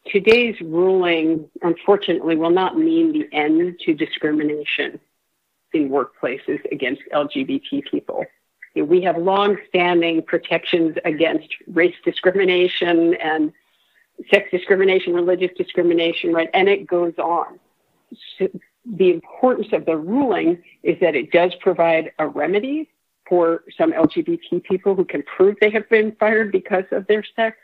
today's 0.08 0.60
ruling, 0.62 1.49
unfortunately, 1.62 2.36
will 2.36 2.49
not 2.49 2.77
mean 2.77 3.12
the 3.12 3.27
end 3.32 3.79
to 3.86 3.93
discrimination 3.93 4.99
in 5.73 5.89
workplaces 5.89 6.60
against 6.71 7.01
LGBT 7.13 7.86
people. 7.89 8.25
We 8.75 9.01
have 9.01 9.17
long-standing 9.17 10.23
protections 10.23 10.97
against 11.05 11.49
race 11.67 11.95
discrimination 12.03 13.15
and 13.15 13.51
sex 14.32 14.49
discrimination, 14.51 15.13
religious 15.13 15.51
discrimination, 15.58 16.34
right? 16.34 16.49
And 16.53 16.67
it 16.69 16.88
goes 16.88 17.13
on. 17.17 17.60
So 18.38 18.49
the 18.86 19.12
importance 19.12 19.67
of 19.73 19.86
the 19.86 19.97
ruling 19.97 20.63
is 20.84 20.99
that 21.01 21.15
it 21.15 21.32
does 21.32 21.53
provide 21.55 22.12
a 22.19 22.27
remedy 22.27 22.89
for 23.29 23.63
some 23.77 23.93
LGBT 23.93 24.63
people 24.63 24.95
who 24.95 25.05
can 25.05 25.23
prove 25.23 25.55
they 25.61 25.69
have 25.69 25.87
been 25.89 26.11
fired 26.19 26.51
because 26.51 26.85
of 26.91 27.07
their 27.07 27.23
sex. 27.35 27.57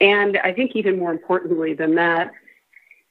And 0.00 0.36
I 0.38 0.52
think 0.52 0.72
even 0.74 0.98
more 0.98 1.12
importantly 1.12 1.72
than 1.72 1.94
that, 1.94 2.32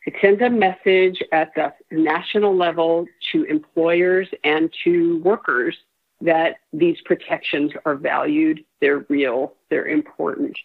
it 0.05 0.13
sends 0.21 0.41
a 0.41 0.49
message 0.49 1.21
at 1.31 1.53
the 1.55 1.73
national 1.91 2.55
level 2.55 3.07
to 3.31 3.43
employers 3.43 4.29
and 4.43 4.73
to 4.83 5.19
workers 5.21 5.75
that 6.21 6.57
these 6.71 6.97
protections 7.01 7.71
are 7.85 7.95
valued, 7.95 8.63
they're 8.79 9.05
real, 9.09 9.53
they're 9.69 9.87
important. 9.87 10.57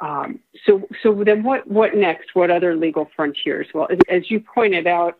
Um, 0.00 0.40
so, 0.66 0.86
so 1.02 1.24
then 1.24 1.42
what, 1.42 1.66
what 1.66 1.94
next? 1.94 2.34
What 2.34 2.50
other 2.50 2.76
legal 2.76 3.08
frontiers? 3.16 3.66
Well, 3.72 3.88
as, 3.90 3.98
as 4.10 4.30
you 4.30 4.40
pointed 4.40 4.86
out, 4.86 5.18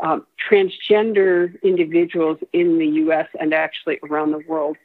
um, 0.00 0.26
transgender 0.50 1.60
individuals 1.62 2.38
in 2.52 2.78
the 2.78 2.86
US 3.04 3.28
and 3.40 3.54
actually 3.54 3.98
around 4.08 4.32
the 4.32 4.42
world 4.46 4.76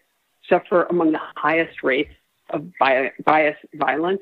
suffer 0.47 0.83
among 0.83 1.11
the 1.11 1.21
highest 1.35 1.83
rates 1.83 2.13
of 2.49 2.65
bias 2.79 3.57
violence 3.75 4.21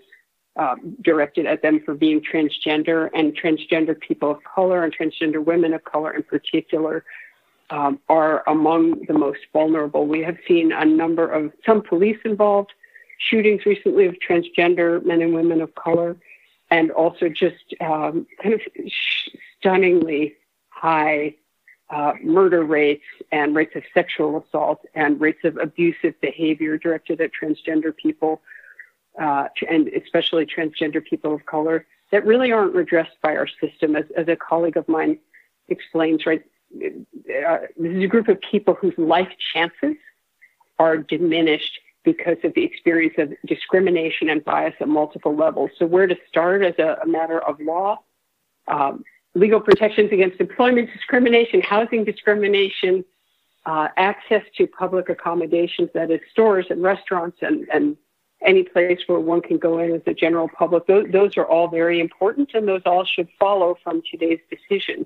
um, 0.55 0.95
directed 1.01 1.45
at 1.45 1.61
them 1.61 1.79
for 1.85 1.93
being 1.93 2.21
transgender 2.21 3.09
and 3.13 3.37
transgender 3.37 3.99
people 3.99 4.31
of 4.31 4.43
color 4.43 4.83
and 4.83 4.95
transgender 4.95 5.43
women 5.43 5.73
of 5.73 5.83
color 5.83 6.11
in 6.11 6.23
particular 6.23 7.03
um, 7.69 7.99
are 8.09 8.43
among 8.47 9.05
the 9.05 9.13
most 9.13 9.39
vulnerable. 9.53 10.07
We 10.07 10.21
have 10.23 10.37
seen 10.47 10.71
a 10.71 10.85
number 10.85 11.29
of 11.29 11.53
some 11.65 11.81
police 11.81 12.17
involved 12.25 12.73
shootings 13.17 13.65
recently 13.65 14.05
of 14.05 14.15
transgender 14.27 15.03
men 15.05 15.21
and 15.21 15.33
women 15.33 15.61
of 15.61 15.75
color, 15.75 16.17
and 16.71 16.91
also 16.91 17.29
just 17.29 17.75
um, 17.81 18.25
kind 18.41 18.55
of 18.55 18.61
stunningly 19.59 20.35
high 20.79 21.35
uh, 21.89 22.13
murder 22.23 22.63
rates 22.63 23.03
and 23.31 23.55
rates 23.55 23.75
of 23.75 23.83
sexual 23.93 24.43
assault 24.43 24.81
and 24.95 25.19
rates 25.19 25.43
of 25.43 25.57
abusive 25.57 26.19
behavior 26.21 26.77
directed 26.77 27.19
at 27.19 27.31
transgender 27.39 27.95
people, 27.95 28.41
uh, 29.19 29.47
and 29.69 29.87
especially 29.89 30.45
transgender 30.45 31.03
people 31.03 31.33
of 31.33 31.45
color, 31.45 31.85
that 32.11 32.25
really 32.25 32.51
aren't 32.51 32.75
redressed 32.75 33.17
by 33.21 33.35
our 33.35 33.47
system. 33.61 33.95
As, 33.95 34.05
as 34.15 34.27
a 34.27 34.35
colleague 34.35 34.77
of 34.77 34.87
mine 34.87 35.17
explains, 35.67 36.25
right, 36.25 36.43
uh, 36.75 37.57
this 37.77 37.91
is 37.91 38.03
a 38.03 38.07
group 38.07 38.27
of 38.27 38.39
people 38.41 38.75
whose 38.75 38.97
life 38.97 39.31
chances 39.53 39.95
are 40.77 40.97
diminished 40.97 41.79
because 42.03 42.37
of 42.43 42.53
the 42.53 42.63
experience 42.63 43.15
of 43.17 43.33
discrimination 43.45 44.29
and 44.29 44.45
bias 44.45 44.73
at 44.79 44.87
multiple 44.87 45.35
levels. 45.35 45.71
So, 45.77 45.85
where 45.85 46.07
to 46.07 46.15
start 46.27 46.63
as 46.63 46.75
a, 46.79 46.99
a 47.03 47.07
matter 47.07 47.39
of 47.39 47.59
law? 47.59 47.99
Um, 48.67 49.03
legal 49.35 49.59
protections 49.59 50.11
against 50.11 50.39
employment 50.39 50.89
discrimination, 50.91 51.61
housing 51.61 52.03
discrimination, 52.03 53.05
uh, 53.65 53.87
access 53.97 54.43
to 54.57 54.65
public 54.67 55.09
accommodations, 55.09 55.89
that 55.93 56.09
is, 56.09 56.19
stores 56.31 56.65
and 56.69 56.81
restaurants 56.81 57.37
and, 57.41 57.67
and 57.73 57.97
any 58.45 58.63
place 58.63 58.99
where 59.07 59.19
one 59.19 59.41
can 59.41 59.57
go 59.57 59.79
in 59.79 59.91
as 59.91 60.01
a 60.07 60.13
general 60.13 60.49
public. 60.57 60.87
Those, 60.87 61.07
those 61.11 61.37
are 61.37 61.45
all 61.45 61.67
very 61.67 61.99
important, 61.99 62.51
and 62.53 62.67
those 62.67 62.81
all 62.85 63.05
should 63.05 63.27
follow 63.37 63.77
from 63.83 64.01
today's 64.09 64.39
decision. 64.49 65.05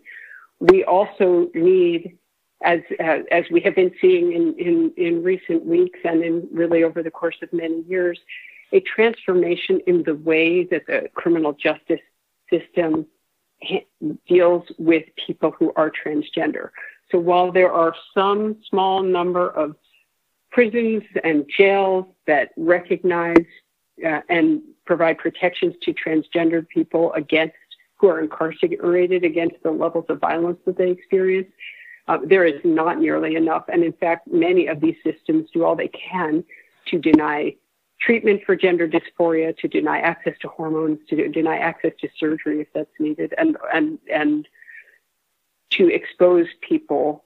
We 0.60 0.84
also 0.84 1.50
need, 1.54 2.18
as, 2.64 2.80
as, 3.00 3.24
as 3.32 3.44
we 3.52 3.60
have 3.62 3.76
been 3.76 3.92
seeing 4.00 4.34
in, 4.34 4.56
in, 4.58 4.94
in 4.98 5.24
recent 5.24 5.66
weeks 5.66 6.00
and 6.06 6.24
in 6.24 6.48
really 6.52 6.84
over 6.84 7.02
the 7.02 7.12
course 7.12 7.36
of 7.42 7.52
many 7.52 7.82
years, 7.88 8.20
a 8.72 8.80
transformation 8.80 9.82
in 9.88 10.04
the 10.04 10.16
way 10.16 10.64
that 10.66 10.86
the 10.88 11.10
criminal 11.14 11.54
justice 11.54 12.00
system 12.50 13.06
deals 14.28 14.64
with 14.78 15.04
people 15.26 15.52
who 15.52 15.72
are 15.76 15.92
transgender. 15.92 16.70
So 17.12 17.20
while 17.20 17.52
there 17.52 17.72
are 17.72 17.96
some 18.14 18.58
small 18.70 19.04
number 19.04 19.50
of 19.50 19.76
prisons 20.52 21.04
and 21.24 21.46
jails 21.58 22.06
that 22.28 22.52
recognize 22.58 23.46
uh, 24.06 24.22
and 24.30 24.62
provide 24.86 25.18
protections 25.18 25.76
to 25.84 25.94
transgender 25.94 26.68
people 26.68 27.14
against 27.14 27.56
who 27.98 28.08
are 28.10 28.20
incarcerated 28.20 29.24
against 29.24 29.56
the 29.64 29.72
levels 29.72 30.06
of 30.10 30.20
violence 30.20 30.60
that 30.66 30.78
they 30.78 30.92
experience, 30.92 31.48
uh, 32.10 32.18
there 32.26 32.44
is 32.44 32.60
not 32.66 33.00
nearly 33.00 33.36
enough. 33.36 33.64
And 33.72 33.82
in 33.82 33.94
fact, 33.94 34.28
many 34.28 34.68
of 34.68 34.82
these 34.82 34.98
systems 35.04 35.50
do 35.54 35.64
all 35.64 35.76
they 35.76 35.88
can 35.88 36.44
to 36.88 37.00
deny 37.00 37.56
treatment 38.06 38.42
for 38.46 38.56
gender 38.56 38.88
dysphoria, 38.88 39.58
to 39.58 39.68
deny 39.68 40.00
access 40.00 40.36
to 40.42 40.48
hormones, 40.48 41.00
to 41.10 41.28
deny 41.30 41.58
access 41.58 41.94
to 42.02 42.10
surgery 42.18 42.62
if 42.62 42.68
that's 42.74 43.00
needed, 43.00 43.34
and 43.38 43.58
and 43.74 44.00
and 44.12 44.48
to 45.72 45.94
expose 45.94 46.48
people 46.62 47.24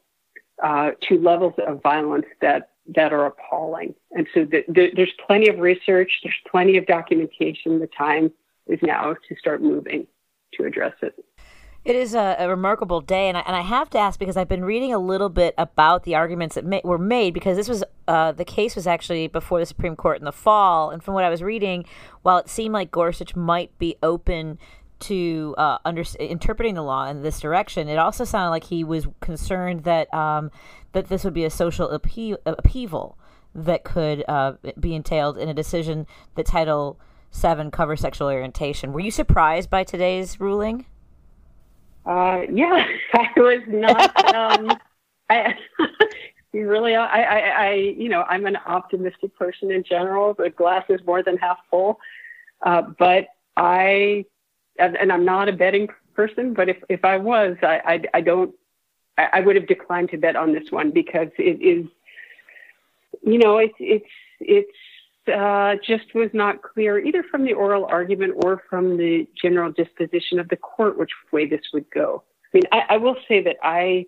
uh, 0.64 0.92
to 1.02 1.20
levels 1.20 1.54
of 1.66 1.82
violence 1.82 2.26
that 2.42 2.72
that 2.96 3.12
are 3.12 3.26
appalling. 3.26 3.94
And 4.12 4.28
so 4.34 4.46
the, 4.46 4.64
the, 4.70 4.92
there's 4.96 5.14
plenty 5.26 5.50
of 5.50 5.60
research, 5.60 6.20
there's 6.24 6.40
plenty 6.50 6.78
of 6.78 6.86
documentation. 6.86 7.80
The 7.80 7.88
time 7.88 8.32
is 8.66 8.80
now 8.82 9.16
to 9.28 9.36
start 9.38 9.62
moving 9.62 10.08
to 10.54 10.64
address 10.66 10.94
it. 11.02 11.14
It 11.88 11.96
is 11.96 12.16
a, 12.16 12.36
a, 12.38 12.50
remarkable 12.50 13.00
day, 13.00 13.30
and 13.30 13.38
I, 13.38 13.44
and 13.48 13.56
I 13.56 13.62
have 13.62 13.90
to 13.92 13.98
ask 13.98 14.20
because 14.20 14.36
I've 14.36 14.50
been 14.50 14.66
reading 14.66 14.94
a 14.94 15.00
little 15.00 15.30
bit 15.30 15.56
about 15.58 16.04
the 16.04 16.16
arguments 16.16 16.56
that 16.56 16.66
ma- 16.66 16.82
were 16.84 16.98
made 16.98 17.34
because 17.34 17.56
this 17.56 17.70
was 17.70 17.82
uh, 18.10 18.34
the 18.34 18.44
case 18.44 18.76
was 18.76 18.86
actually 18.86 19.28
before 19.28 19.62
the 19.62 19.66
Supreme 19.66 19.96
Court 19.96 20.20
in 20.20 20.26
the 20.26 20.34
fall, 20.34 20.90
and 20.90 21.02
from 21.02 21.14
what 21.14 21.24
I 21.24 21.30
was 21.30 21.42
reading, 21.42 21.86
while 22.24 22.40
it 22.40 22.50
seemed 22.50 22.74
like 22.74 22.92
Gorsuch 22.92 23.38
might 23.38 23.72
be 23.80 23.96
open 24.04 24.60
to 25.00 25.56
uh, 25.58 25.78
under, 25.86 26.04
interpreting 26.20 26.76
the 26.76 26.82
law 26.82 27.06
in 27.06 27.22
this 27.22 27.40
direction, 27.40 27.88
it 27.88 27.98
also 27.98 28.26
sounded 28.26 28.50
like 28.50 28.66
he 28.66 28.84
was 28.84 29.08
concerned 29.22 29.86
that 29.86 30.14
um, 30.14 30.52
that 30.92 31.08
this 31.08 31.24
would 31.24 31.34
be 31.34 31.46
a 31.46 31.50
social 31.50 31.88
uphe- 31.88 32.36
upheaval 32.46 33.18
that 33.56 33.86
could 33.86 34.26
uh, 34.28 34.56
be 34.78 34.94
entailed 34.94 35.38
in 35.38 35.48
a 35.48 35.54
decision 35.54 36.06
that 36.36 36.48
Title 36.48 37.00
Seven 37.32 37.72
covers 37.72 38.02
sexual 38.02 38.28
orientation. 38.28 38.92
Were 38.92 39.00
you 39.00 39.12
surprised 39.12 39.70
by 39.70 39.86
today's 39.86 40.42
ruling? 40.42 40.86
Uh, 42.08 42.44
yeah, 42.52 42.86
I 43.14 43.28
was 43.36 43.64
not. 43.68 44.36
Um, 44.36 44.78
I 45.30 45.56
really, 46.54 46.96
I, 46.96 47.22
I, 47.22 47.40
I, 47.40 47.74
you 47.74 48.10
know, 48.10 48.24
I'm 48.24 48.46
an 48.46 48.58
optimistic 48.66 49.36
person 49.36 49.72
in 49.72 49.84
general. 49.84 50.34
The 50.34 50.50
glass 50.50 50.86
is 50.90 51.02
more 51.06 51.22
than 51.22 51.38
half 51.38 51.58
full, 51.70 52.00
uh, 52.66 52.84
but 52.98 53.28
I, 53.58 54.26
and 54.80 55.12
I'm 55.12 55.26
not 55.26 55.50
a 55.50 55.54
betting 55.54 55.90
person. 56.16 56.54
But 56.54 56.70
if 56.70 56.78
if 56.90 57.04
I 57.04 57.18
was, 57.18 57.58
I, 57.62 57.82
I, 57.86 58.02
I 58.14 58.22
don't, 58.22 58.56
I, 59.18 59.28
I 59.34 59.40
would 59.42 59.58
have 59.58 59.68
declined 59.68 60.10
to 60.12 60.18
bet 60.18 60.38
on 60.38 60.54
this 60.54 60.72
one 60.72 60.92
because 60.92 61.30
it 61.38 61.62
is, 61.62 61.88
you 63.22 63.38
know, 63.38 63.58
it's 63.58 63.76
it's 63.80 64.06
it's 64.40 64.78
uh, 65.28 65.76
just 65.86 66.14
was 66.14 66.30
not 66.34 66.62
clear 66.62 67.00
either 67.00 67.24
from 67.24 67.44
the 67.44 67.54
oral 67.54 67.86
argument 67.86 68.34
or 68.38 68.64
from 68.70 68.98
the 68.98 69.28
general 69.42 69.72
disposition 69.72 70.40
of 70.40 70.50
the 70.50 70.56
court 70.56 70.98
which 70.98 71.12
way 71.32 71.46
this 71.46 71.62
would 71.74 71.90
go. 71.92 72.24
I 72.46 72.58
mean, 72.58 72.64
I, 72.72 72.96
I 72.96 72.98
will 72.98 73.18
say 73.28 73.44
that 73.44 73.58
I 73.64 74.06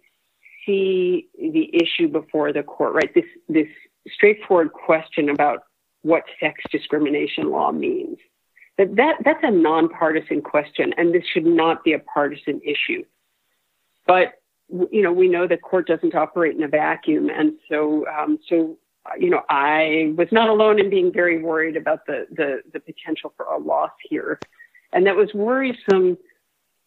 see 0.66 1.28
the 1.38 1.70
issue 1.74 2.08
before 2.08 2.54
the 2.54 2.64
court, 2.64 2.94
right? 2.94 3.14
This 3.14 3.26
this 3.48 3.68
straightforward 4.08 4.74
question 4.74 5.30
about 5.30 5.64
what 6.02 6.24
sex 6.40 6.62
discrimination 6.72 7.52
law 7.52 7.72
means. 7.72 8.18
That, 8.78 8.96
that 8.96 9.16
that's 9.26 9.44
a 9.44 9.52
nonpartisan 9.52 10.42
question, 10.42 10.94
and 10.98 11.14
this 11.14 11.24
should 11.34 11.46
not 11.46 11.84
be 11.84 11.94
a 11.94 12.00
partisan 12.00 12.62
issue. 12.64 13.04
But 14.08 14.36
you 14.70 15.02
know, 15.02 15.12
we 15.12 15.28
know 15.28 15.48
the 15.48 15.58
court 15.58 15.88
doesn't 15.88 16.16
operate 16.16 16.56
in 16.56 16.64
a 16.64 16.68
vacuum, 16.68 17.30
and 17.30 17.54
so 17.70 18.06
um, 18.08 18.40
so 18.48 18.78
you 19.18 19.30
know, 19.30 19.44
I 19.50 20.14
was 20.18 20.28
not 20.32 20.50
alone 20.50 20.80
in 20.80 20.90
being 20.90 21.12
very 21.12 21.42
worried 21.42 21.78
about 21.78 22.06
the 22.06 22.28
the, 22.32 22.62
the 22.74 22.80
potential 22.80 23.34
for 23.36 23.46
a 23.46 23.58
loss 23.58 23.92
here, 24.10 24.40
and 24.94 25.06
that 25.06 25.16
was 25.16 25.34
worrisome 25.34 26.18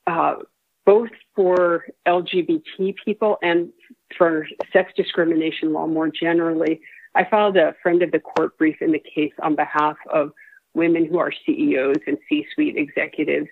uh, 0.06 0.36
both 0.84 1.10
for 1.34 1.86
LGBT 2.06 2.94
people 3.04 3.38
and 3.42 3.72
for 4.16 4.46
sex 4.72 4.92
discrimination 4.96 5.72
law 5.72 5.86
more 5.86 6.08
generally. 6.08 6.80
I 7.14 7.24
filed 7.24 7.56
a 7.56 7.74
friend 7.82 8.02
of 8.02 8.10
the 8.10 8.18
court 8.18 8.56
brief 8.58 8.80
in 8.80 8.92
the 8.92 8.98
case 9.14 9.32
on 9.42 9.54
behalf 9.54 9.96
of 10.12 10.32
women 10.74 11.04
who 11.04 11.18
are 11.18 11.32
CEOs 11.46 11.98
and 12.06 12.18
C-suite 12.28 12.76
executives. 12.76 13.48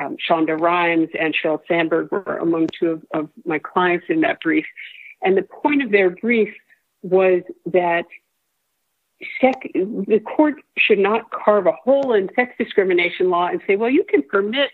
Um, 0.00 0.16
Shonda 0.28 0.60
Rhimes 0.60 1.08
and 1.18 1.34
Sheryl 1.34 1.60
Sandberg 1.66 2.12
were 2.12 2.36
among 2.36 2.68
two 2.78 2.90
of, 2.90 3.02
of 3.12 3.30
my 3.44 3.58
clients 3.58 4.06
in 4.08 4.20
that 4.20 4.40
brief. 4.40 4.66
And 5.22 5.36
the 5.36 5.42
point 5.42 5.82
of 5.82 5.90
their 5.90 6.10
brief 6.10 6.54
was 7.02 7.42
that 7.66 8.04
sec- 9.40 9.72
the 9.74 10.20
court 10.24 10.56
should 10.76 10.98
not 10.98 11.30
carve 11.30 11.66
a 11.66 11.72
hole 11.72 12.14
in 12.14 12.28
sex 12.34 12.54
discrimination 12.58 13.30
law 13.30 13.48
and 13.48 13.60
say, 13.66 13.76
well, 13.76 13.90
you 13.90 14.04
can 14.04 14.22
permit 14.22 14.70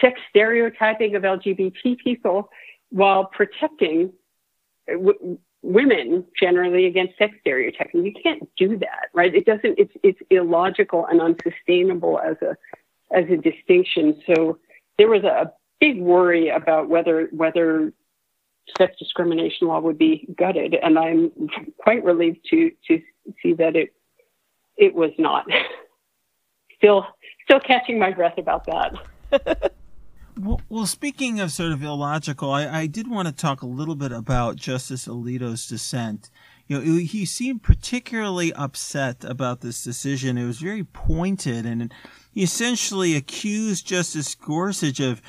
sex 0.00 0.20
stereotyping 0.30 1.14
of 1.14 1.22
LGBT 1.22 1.98
people 1.98 2.50
while 2.90 3.24
protecting 3.26 4.12
w- 4.88 5.38
women 5.62 6.24
generally 6.38 6.86
against 6.86 7.16
sex 7.18 7.34
stereotyping. 7.40 8.04
You 8.04 8.12
can't 8.22 8.48
do 8.56 8.78
that, 8.78 9.08
right? 9.12 9.34
It 9.34 9.46
doesn't. 9.46 9.78
It's 9.78 9.92
it's 10.02 10.20
illogical 10.30 11.06
and 11.06 11.20
unsustainable 11.20 12.20
as 12.20 12.36
a 12.42 12.56
as 13.14 13.24
a 13.30 13.36
distinction. 13.36 14.20
So 14.26 14.58
there 14.98 15.08
was 15.08 15.24
a 15.24 15.52
big 15.80 16.00
worry 16.00 16.48
about 16.48 16.88
whether 16.88 17.28
whether 17.32 17.92
sex 18.78 18.94
discrimination 18.98 19.68
law 19.68 19.80
would 19.80 19.98
be 19.98 20.28
gutted, 20.36 20.74
and 20.74 20.98
I'm 20.98 21.30
quite 21.78 22.04
relieved 22.04 22.46
to 22.50 22.70
to 22.88 23.00
see 23.42 23.54
that 23.54 23.76
it 23.76 23.94
it 24.76 24.94
was 24.94 25.10
not. 25.18 25.46
still 26.76 27.06
still 27.44 27.60
catching 27.60 27.98
my 27.98 28.10
breath 28.10 28.38
about 28.38 28.66
that. 28.66 29.72
well, 30.68 30.86
speaking 30.86 31.40
of 31.40 31.50
sort 31.50 31.72
of 31.72 31.82
illogical, 31.82 32.50
I, 32.50 32.80
I 32.80 32.86
did 32.86 33.08
want 33.08 33.28
to 33.28 33.34
talk 33.34 33.62
a 33.62 33.66
little 33.66 33.94
bit 33.94 34.12
about 34.12 34.56
Justice 34.56 35.06
Alito's 35.06 35.66
dissent. 35.66 36.30
You 36.66 36.78
know, 36.78 36.98
he 36.98 37.26
seemed 37.26 37.62
particularly 37.62 38.52
upset 38.54 39.22
about 39.22 39.60
this 39.60 39.84
decision. 39.84 40.38
It 40.38 40.46
was 40.46 40.60
very 40.60 40.84
pointed, 40.84 41.66
and 41.66 41.92
he 42.32 42.42
essentially 42.42 43.14
accused 43.16 43.86
Justice 43.86 44.34
Gorsuch 44.34 44.98
of 44.98 45.20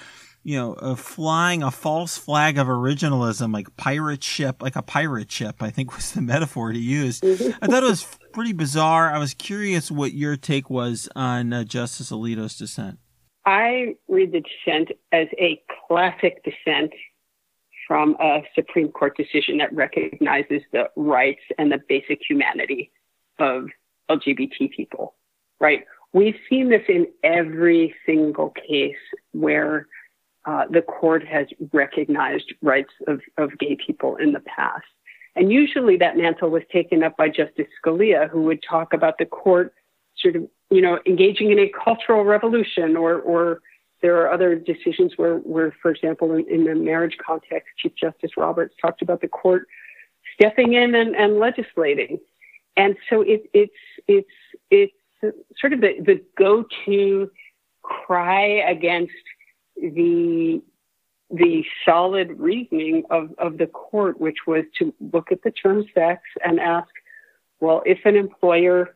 you 0.46 0.56
know, 0.56 0.96
flying 0.96 1.64
a 1.64 1.72
false 1.72 2.20
flag 2.20 2.60
of 2.60 2.68
originalism, 2.68 3.52
like 3.52 3.76
pirate 3.78 4.24
ship, 4.24 4.62
like 4.62 4.76
a 4.76 4.84
pirate 4.84 5.32
ship, 5.32 5.56
I 5.60 5.72
think 5.72 5.96
was 5.96 6.12
the 6.12 6.22
metaphor 6.22 6.72
he 6.72 6.80
used. 6.80 7.24
Mm-hmm. 7.24 7.64
I 7.64 7.68
thought 7.68 7.82
it 7.82 7.90
was 7.90 8.08
pretty 8.32 8.54
bizarre. 8.54 9.12
I 9.12 9.18
was 9.18 9.34
curious 9.34 9.90
what 9.90 10.14
your 10.14 10.38
take 10.38 10.70
was 10.70 11.10
on 11.16 11.52
uh, 11.52 11.64
Justice 11.64 12.12
Alito's 12.12 12.56
dissent. 12.56 13.00
I 13.48 13.96
read 14.08 14.34
the 14.34 14.42
dissent 14.42 14.92
as 15.12 15.28
a 15.40 15.60
classic 15.88 16.44
dissent 16.44 16.94
from 17.88 18.16
a 18.20 18.44
Supreme 18.54 18.92
Court 18.92 19.18
decision 19.18 19.58
that 19.58 19.74
recognizes 19.74 20.62
the 20.72 20.92
rights 20.96 21.42
and 21.58 21.72
the 21.72 21.80
basic 21.90 22.20
humanity 22.28 22.92
of 23.40 23.66
LGBT 24.12 24.70
people, 24.76 25.16
right? 25.60 25.86
We've 26.14 26.38
seen 26.48 26.70
this 26.70 26.84
in 26.88 27.08
every 27.24 27.96
single 28.06 28.52
case 28.52 28.96
where 29.34 29.88
uh, 30.46 30.66
the 30.70 30.82
court 30.82 31.26
has 31.26 31.48
recognized 31.74 32.54
rights 32.62 32.94
of, 33.08 33.22
of 33.38 33.58
gay 33.58 33.76
people 33.76 34.16
in 34.18 34.32
the 34.32 34.42
past. 34.42 34.86
And 35.36 35.52
usually 35.52 35.98
that 35.98 36.16
mantle 36.18 36.50
was 36.50 36.64
taken 36.72 37.04
up 37.04 37.18
by 37.18 37.30
Justice 37.30 37.68
Scalia, 37.84 38.30
who 38.30 38.44
would 38.44 38.64
talk 38.64 38.94
about 38.94 39.18
the 39.18 39.26
court 39.26 39.74
sort 40.18 40.36
of, 40.36 40.48
you 40.70 40.82
know, 40.82 41.00
engaging 41.06 41.52
in 41.52 41.60
a 41.60 41.70
cultural 41.84 42.24
revolution 42.24 42.96
or, 42.96 43.20
or 43.20 43.62
there 44.02 44.16
are 44.22 44.32
other 44.32 44.56
decisions 44.56 45.14
where, 45.18 45.38
where 45.40 45.76
for 45.82 45.92
example, 45.92 46.34
in, 46.34 46.48
in 46.50 46.64
the 46.66 46.76
marriage 46.76 47.18
context, 47.26 47.68
Chief 47.78 47.94
Justice 47.96 48.32
Roberts 48.38 48.76
talked 48.82 49.02
about 49.02 49.22
the 49.22 49.28
court 49.28 49.68
stepping 50.36 50.74
in 50.74 50.96
and, 50.96 51.16
and 51.16 51.40
legislating. 51.40 52.20
And 52.78 52.96
so 53.10 53.22
it, 53.22 53.50
it's, 53.54 53.74
it's, 54.08 54.28
it's 54.70 54.94
sort 55.60 55.74
of 55.74 55.82
the, 55.82 55.96
the 56.00 56.22
go-to 56.38 57.32
cry 57.82 58.44
against 58.68 59.14
the 59.76 60.62
the 61.32 61.64
solid 61.84 62.40
reasoning 62.40 63.04
of, 63.10 63.32
of 63.40 63.58
the 63.58 63.66
court, 63.66 64.22
which 64.22 64.38
was 64.46 64.64
to 64.78 64.94
look 65.12 65.32
at 65.32 65.42
the 65.42 65.50
term 65.50 65.84
sex 65.94 66.22
and 66.44 66.60
ask, 66.60 66.88
well, 67.60 67.82
if 67.86 68.00
an 68.06 68.16
employer 68.16 68.96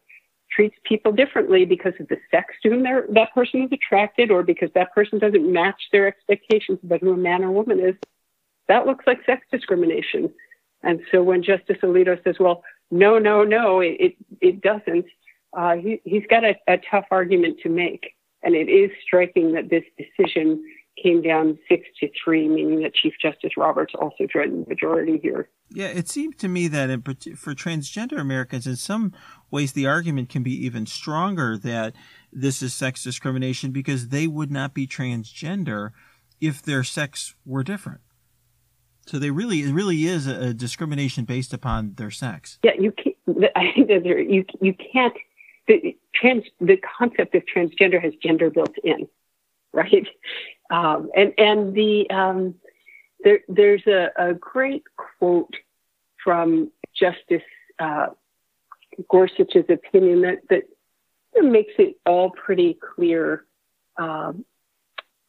treats 0.52 0.76
people 0.84 1.12
differently 1.12 1.66
because 1.66 1.94
of 2.00 2.08
the 2.08 2.18
sex 2.32 2.54
to 2.62 2.70
whom 2.70 2.84
that 2.84 3.34
person 3.34 3.64
is 3.64 3.70
attracted 3.72 4.32
or 4.32 4.44
because 4.44 4.70
that 4.76 4.94
person 4.94 5.20
doesn't 5.20 5.52
match 5.52 5.82
their 5.92 6.08
expectations 6.08 6.80
about 6.84 7.02
who 7.02 7.14
a 7.14 7.18
man 7.18 7.44
or 7.44 7.52
woman 7.52 7.80
is, 7.80 7.96
that 8.68 8.86
looks 8.86 9.06
like 9.08 9.20
sex 9.26 9.46
discrimination. 9.52 10.32
And 10.84 11.02
so 11.12 11.22
when 11.24 11.44
Justice 11.44 11.78
Alito 11.84 12.24
says, 12.24 12.36
well, 12.40 12.64
no, 12.92 13.20
no, 13.20 13.44
no, 13.44 13.80
it, 13.82 14.16
it, 14.42 14.62
doesn't, 14.62 15.06
uh, 15.54 15.76
he, 15.76 16.02
he's 16.04 16.26
got 16.30 16.44
a, 16.44 16.56
a 16.68 16.78
tough 16.90 17.06
argument 17.12 17.60
to 17.64 17.70
make. 17.70 18.16
And 18.44 18.56
it 18.56 18.70
is 18.70 18.92
striking 19.06 19.54
that 19.54 19.70
this 19.70 19.84
decision 19.98 20.64
came 21.02 21.22
down 21.22 21.58
six 21.68 21.86
to 22.00 22.10
three, 22.24 22.48
meaning 22.48 22.82
that 22.82 22.94
Chief 22.94 23.14
Justice 23.22 23.52
Roberts 23.58 23.94
also 24.00 24.26
joined 24.32 24.66
the 24.66 24.70
majority 24.70 25.20
here. 25.22 25.50
Yeah, 25.70 25.88
it 25.88 26.10
seemed 26.10 26.38
to 26.40 26.48
me 26.48 26.68
that 26.68 26.90
in, 26.90 27.02
for 27.02 27.54
transgender 27.54 28.20
Americans, 28.20 28.68
in 28.68 28.76
some 28.76 29.14
ways, 29.52 29.74
the 29.74 29.88
argument 29.88 30.30
can 30.30 30.44
be 30.44 30.66
even 30.66 30.86
stronger 30.86 31.58
that 31.58 31.96
this 32.32 32.62
is 32.62 32.74
sex 32.74 33.04
discrimination 33.04 33.72
because 33.72 34.10
they 34.10 34.28
would 34.28 34.52
not 34.52 34.74
be 34.74 34.88
transgender 34.88 35.92
if 36.42 36.62
their 36.62 36.84
sex 36.84 37.36
were 37.46 37.64
different. 37.64 38.02
So 39.06 39.18
they 39.18 39.32
really, 39.32 39.62
it 39.62 39.74
really 39.74 40.06
is 40.06 40.28
a, 40.28 40.54
discrimination 40.54 41.26
based 41.26 41.54
upon 41.54 41.94
their 41.96 42.12
sex. 42.12 42.60
Yeah, 42.64 42.74
you 42.80 42.92
can't. 42.92 43.16
I 43.56 43.72
think 43.74 43.88
that 43.88 44.04
there, 44.04 44.20
you 44.20 44.44
you 44.62 44.74
can't 44.74 45.14
the 45.70 45.96
trans 46.14 46.44
the 46.60 46.78
concept 46.78 47.36
of 47.36 47.44
transgender 47.46 48.02
has 48.02 48.14
gender 48.22 48.50
built 48.50 48.76
in, 48.84 49.08
right? 49.72 50.08
Um, 50.72 51.10
and 51.16 51.34
and 51.38 51.74
the 51.74 52.10
um, 52.10 52.56
there 53.24 53.40
there's 53.48 53.86
a, 53.88 54.10
a 54.18 54.34
great 54.34 54.84
quote 54.98 55.54
from 56.24 56.72
Justice 56.94 57.44
uh, 57.80 58.08
Gorsuch's 59.10 59.70
opinion 59.70 60.22
that 60.22 60.40
that 60.50 60.64
makes 61.42 61.74
it 61.78 61.96
all 62.06 62.32
pretty 62.32 62.78
clear. 62.96 63.46
Um, 63.98 64.46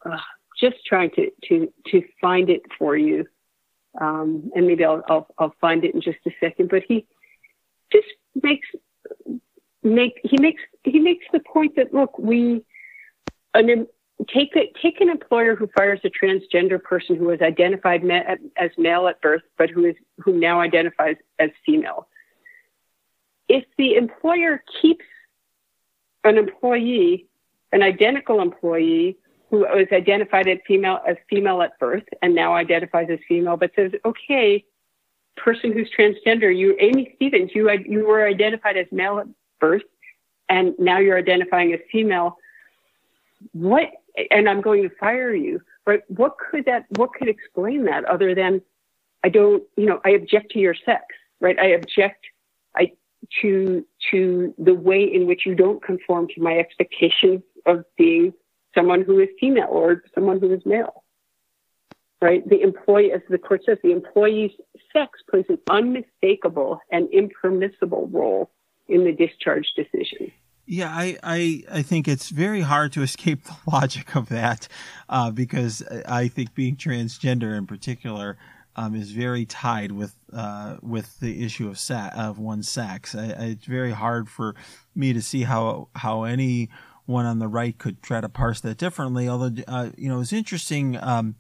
uh, 0.05 0.16
just 0.59 0.76
trying 0.87 1.11
to 1.11 1.31
to 1.48 1.72
to 1.88 2.03
find 2.20 2.48
it 2.48 2.62
for 2.79 2.96
you, 2.96 3.26
um, 4.00 4.50
and 4.55 4.66
maybe 4.66 4.85
I'll, 4.85 5.03
I'll 5.07 5.26
I'll 5.38 5.55
find 5.61 5.85
it 5.85 5.94
in 5.94 6.00
just 6.00 6.18
a 6.26 6.31
second. 6.40 6.70
But 6.70 6.85
he 6.88 7.07
just 7.92 8.09
makes 8.42 8.68
make 9.83 10.21
he 10.25 10.38
makes 10.38 10.62
he 10.85 10.99
makes 10.99 11.25
the 11.33 11.40
point 11.40 11.77
that 11.77 11.95
look 11.95 12.19
we 12.19 12.62
an, 13.55 13.87
take 14.29 14.55
a, 14.57 14.73
take 14.81 15.01
an 15.01 15.09
employer 15.09 15.57
who 15.57 15.69
fires 15.77 16.01
a 16.05 16.11
transgender 16.11 16.83
person 16.83 17.16
who 17.16 17.27
was 17.27 17.40
identified 17.40 18.05
ma- 18.05 18.37
as 18.57 18.71
male 18.77 19.09
at 19.09 19.21
birth 19.21 19.43
but 19.57 19.71
who 19.71 19.85
is 19.87 19.97
who 20.19 20.38
now 20.38 20.61
identifies 20.61 21.16
as 21.38 21.51
female. 21.64 22.09
If 23.49 23.64
the 23.79 23.95
employer 23.95 24.62
keeps 24.81 25.05
an 26.25 26.37
employee 26.37 27.27
an 27.73 27.83
identical 27.83 28.40
employee 28.40 29.16
who 29.49 29.61
was 29.61 29.87
identified 29.93 30.49
as 30.49 30.59
female 30.66 31.01
as 31.07 31.16
female 31.29 31.62
at 31.62 31.79
birth 31.79 32.05
and 32.23 32.35
now 32.35 32.55
identifies 32.55 33.09
as 33.11 33.19
female 33.27 33.57
but 33.57 33.71
says 33.75 33.93
okay 34.05 34.64
person 35.37 35.73
who's 35.73 35.90
transgender 35.97 36.55
you 36.55 36.77
amy 36.79 37.12
stevens 37.16 37.51
you 37.55 37.71
you 37.87 38.07
were 38.07 38.27
identified 38.27 38.77
as 38.77 38.87
male 38.93 39.25
birth 39.61 39.83
and 40.49 40.75
now 40.79 40.99
you're 40.99 41.18
identifying 41.18 41.73
as 41.73 41.81
female. 41.92 42.37
What 43.53 43.90
and 44.31 44.49
i'm 44.49 44.61
going 44.61 44.83
to 44.83 44.94
fire 44.96 45.35
you 45.35 45.61
right 45.87 46.03
what 46.09 46.37
could 46.38 46.64
that 46.64 46.85
what 46.96 47.12
could 47.14 47.29
explain 47.29 47.85
that 47.85 48.05
other 48.05 48.35
than 48.35 48.61
i 49.25 49.29
don't 49.29 49.62
you 49.77 49.87
know 49.87 50.01
i 50.05 50.11
object 50.11 50.51
to 50.53 50.59
your 50.59 50.75
sex 50.75 51.05
right? 51.40 51.59
I 51.59 51.68
object 51.68 52.27
i 52.77 52.92
to 53.42 53.85
to 54.11 54.55
the 54.59 54.75
way 54.75 55.05
in 55.05 55.27
which 55.27 55.46
you 55.46 55.55
don't 55.55 55.83
conform 55.83 56.29
to 56.35 56.40
my 56.40 56.59
expectations 56.59 57.42
of 57.66 57.85
being 57.96 58.33
someone 58.75 59.03
who 59.03 59.18
is 59.20 59.29
female 59.38 59.68
or 59.70 60.03
someone 60.14 60.40
who 60.40 60.53
is 60.53 60.61
male 60.64 61.05
right? 62.23 62.46
The 62.46 62.61
employee 62.61 63.12
as 63.12 63.23
the 63.31 63.38
court 63.38 63.62
says 63.64 63.79
the 63.83 63.92
employee's 63.92 64.53
sex 64.92 65.20
plays 65.31 65.46
an 65.49 65.59
unmistakable 65.70 66.79
and 66.92 67.09
impermissible 67.11 68.09
role 68.12 68.51
in 68.90 69.05
the 69.05 69.12
discharge 69.12 69.66
decision. 69.76 70.33
Yeah, 70.66 70.88
I, 70.88 71.16
I, 71.22 71.62
I 71.70 71.83
think 71.83 72.07
it's 72.07 72.29
very 72.29 72.61
hard 72.61 72.92
to 72.92 73.03
escape 73.03 73.42
the 73.44 73.57
logic 73.72 74.14
of 74.14 74.29
that 74.29 74.68
uh, 75.09 75.31
because 75.31 75.83
I 76.07 76.29
think 76.29 76.55
being 76.55 76.76
transgender 76.76 77.57
in 77.57 77.66
particular 77.66 78.38
um, 78.76 78.94
is 78.94 79.11
very 79.11 79.44
tied 79.44 79.92
with 79.92 80.14
uh, 80.33 80.76
with 80.81 81.18
the 81.18 81.44
issue 81.44 81.68
of 81.68 81.79
sa- 81.79 82.11
of 82.14 82.38
one's 82.38 82.68
sex. 82.68 83.14
I, 83.14 83.24
I, 83.24 83.44
it's 83.46 83.64
very 83.64 83.90
hard 83.90 84.29
for 84.29 84.55
me 84.94 85.12
to 85.12 85.20
see 85.20 85.42
how 85.42 85.88
how 85.96 86.22
anyone 86.22 86.68
on 87.09 87.40
the 87.40 87.48
right 87.48 87.76
could 87.76 88.00
try 88.00 88.20
to 88.20 88.29
parse 88.29 88.61
that 88.61 88.79
differently. 88.79 89.29
Although 89.29 89.62
uh, 89.66 89.90
you 89.96 90.09
know, 90.09 90.20
it's 90.20 90.33
interesting 90.33 90.96
um, 91.03 91.35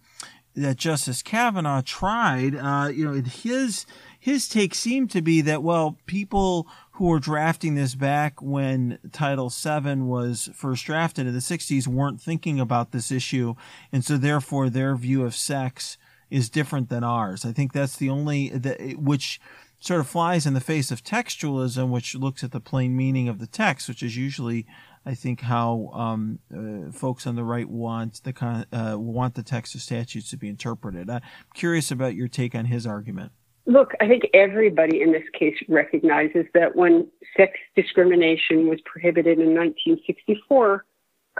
that 0.54 0.76
Justice 0.76 1.22
Kavanaugh 1.22 1.82
tried. 1.82 2.56
Uh, 2.56 2.90
you 2.92 3.04
know, 3.04 3.22
his 3.22 3.86
his 4.18 4.48
take 4.48 4.74
seemed 4.74 5.10
to 5.12 5.22
be 5.22 5.40
that 5.40 5.62
well, 5.62 5.98
people 6.06 6.66
who 7.00 7.06
were 7.06 7.18
drafting 7.18 7.76
this 7.76 7.94
back 7.94 8.42
when 8.42 8.98
Title 9.10 9.48
VII 9.48 10.02
was 10.02 10.50
first 10.54 10.84
drafted 10.84 11.26
in 11.26 11.32
the 11.32 11.38
60s 11.38 11.86
weren't 11.86 12.20
thinking 12.20 12.60
about 12.60 12.92
this 12.92 13.10
issue, 13.10 13.54
and 13.90 14.04
so 14.04 14.18
therefore 14.18 14.68
their 14.68 14.94
view 14.96 15.24
of 15.24 15.34
sex 15.34 15.96
is 16.28 16.50
different 16.50 16.90
than 16.90 17.02
ours. 17.02 17.46
I 17.46 17.52
think 17.52 17.72
that's 17.72 17.96
the 17.96 18.10
only 18.10 18.50
the, 18.50 18.96
which 18.98 19.40
sort 19.80 20.00
of 20.00 20.08
flies 20.08 20.44
in 20.44 20.52
the 20.52 20.60
face 20.60 20.90
of 20.90 21.02
textualism, 21.02 21.88
which 21.88 22.14
looks 22.14 22.44
at 22.44 22.52
the 22.52 22.60
plain 22.60 22.94
meaning 22.94 23.30
of 23.30 23.38
the 23.38 23.46
text, 23.46 23.88
which 23.88 24.02
is 24.02 24.18
usually, 24.18 24.66
I 25.06 25.14
think, 25.14 25.40
how 25.40 25.90
um, 25.94 26.40
uh, 26.54 26.92
folks 26.92 27.26
on 27.26 27.34
the 27.34 27.44
right 27.44 27.66
want 27.66 28.22
the 28.24 28.66
uh, 28.74 28.98
want 28.98 29.36
the 29.36 29.42
text 29.42 29.74
of 29.74 29.80
statutes 29.80 30.28
to 30.28 30.36
be 30.36 30.50
interpreted. 30.50 31.08
I'm 31.08 31.22
curious 31.54 31.90
about 31.90 32.14
your 32.14 32.28
take 32.28 32.54
on 32.54 32.66
his 32.66 32.86
argument. 32.86 33.32
Look, 33.66 33.92
I 34.00 34.08
think 34.08 34.24
everybody 34.34 35.02
in 35.02 35.12
this 35.12 35.28
case 35.38 35.56
recognizes 35.68 36.46
that 36.54 36.74
when 36.74 37.06
sex 37.36 37.52
discrimination 37.76 38.68
was 38.68 38.80
prohibited 38.84 39.38
in 39.38 39.54
1964, 39.54 40.84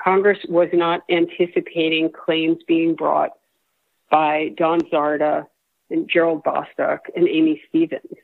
Congress 0.02 0.38
was 0.48 0.68
not 0.72 1.02
anticipating 1.10 2.10
claims 2.10 2.58
being 2.66 2.94
brought 2.94 3.32
by 4.10 4.52
Don 4.56 4.80
Zarda 4.82 5.46
and 5.90 6.08
Gerald 6.08 6.42
Bostock 6.42 7.06
and 7.16 7.28
Amy 7.28 7.62
Stevens 7.68 8.16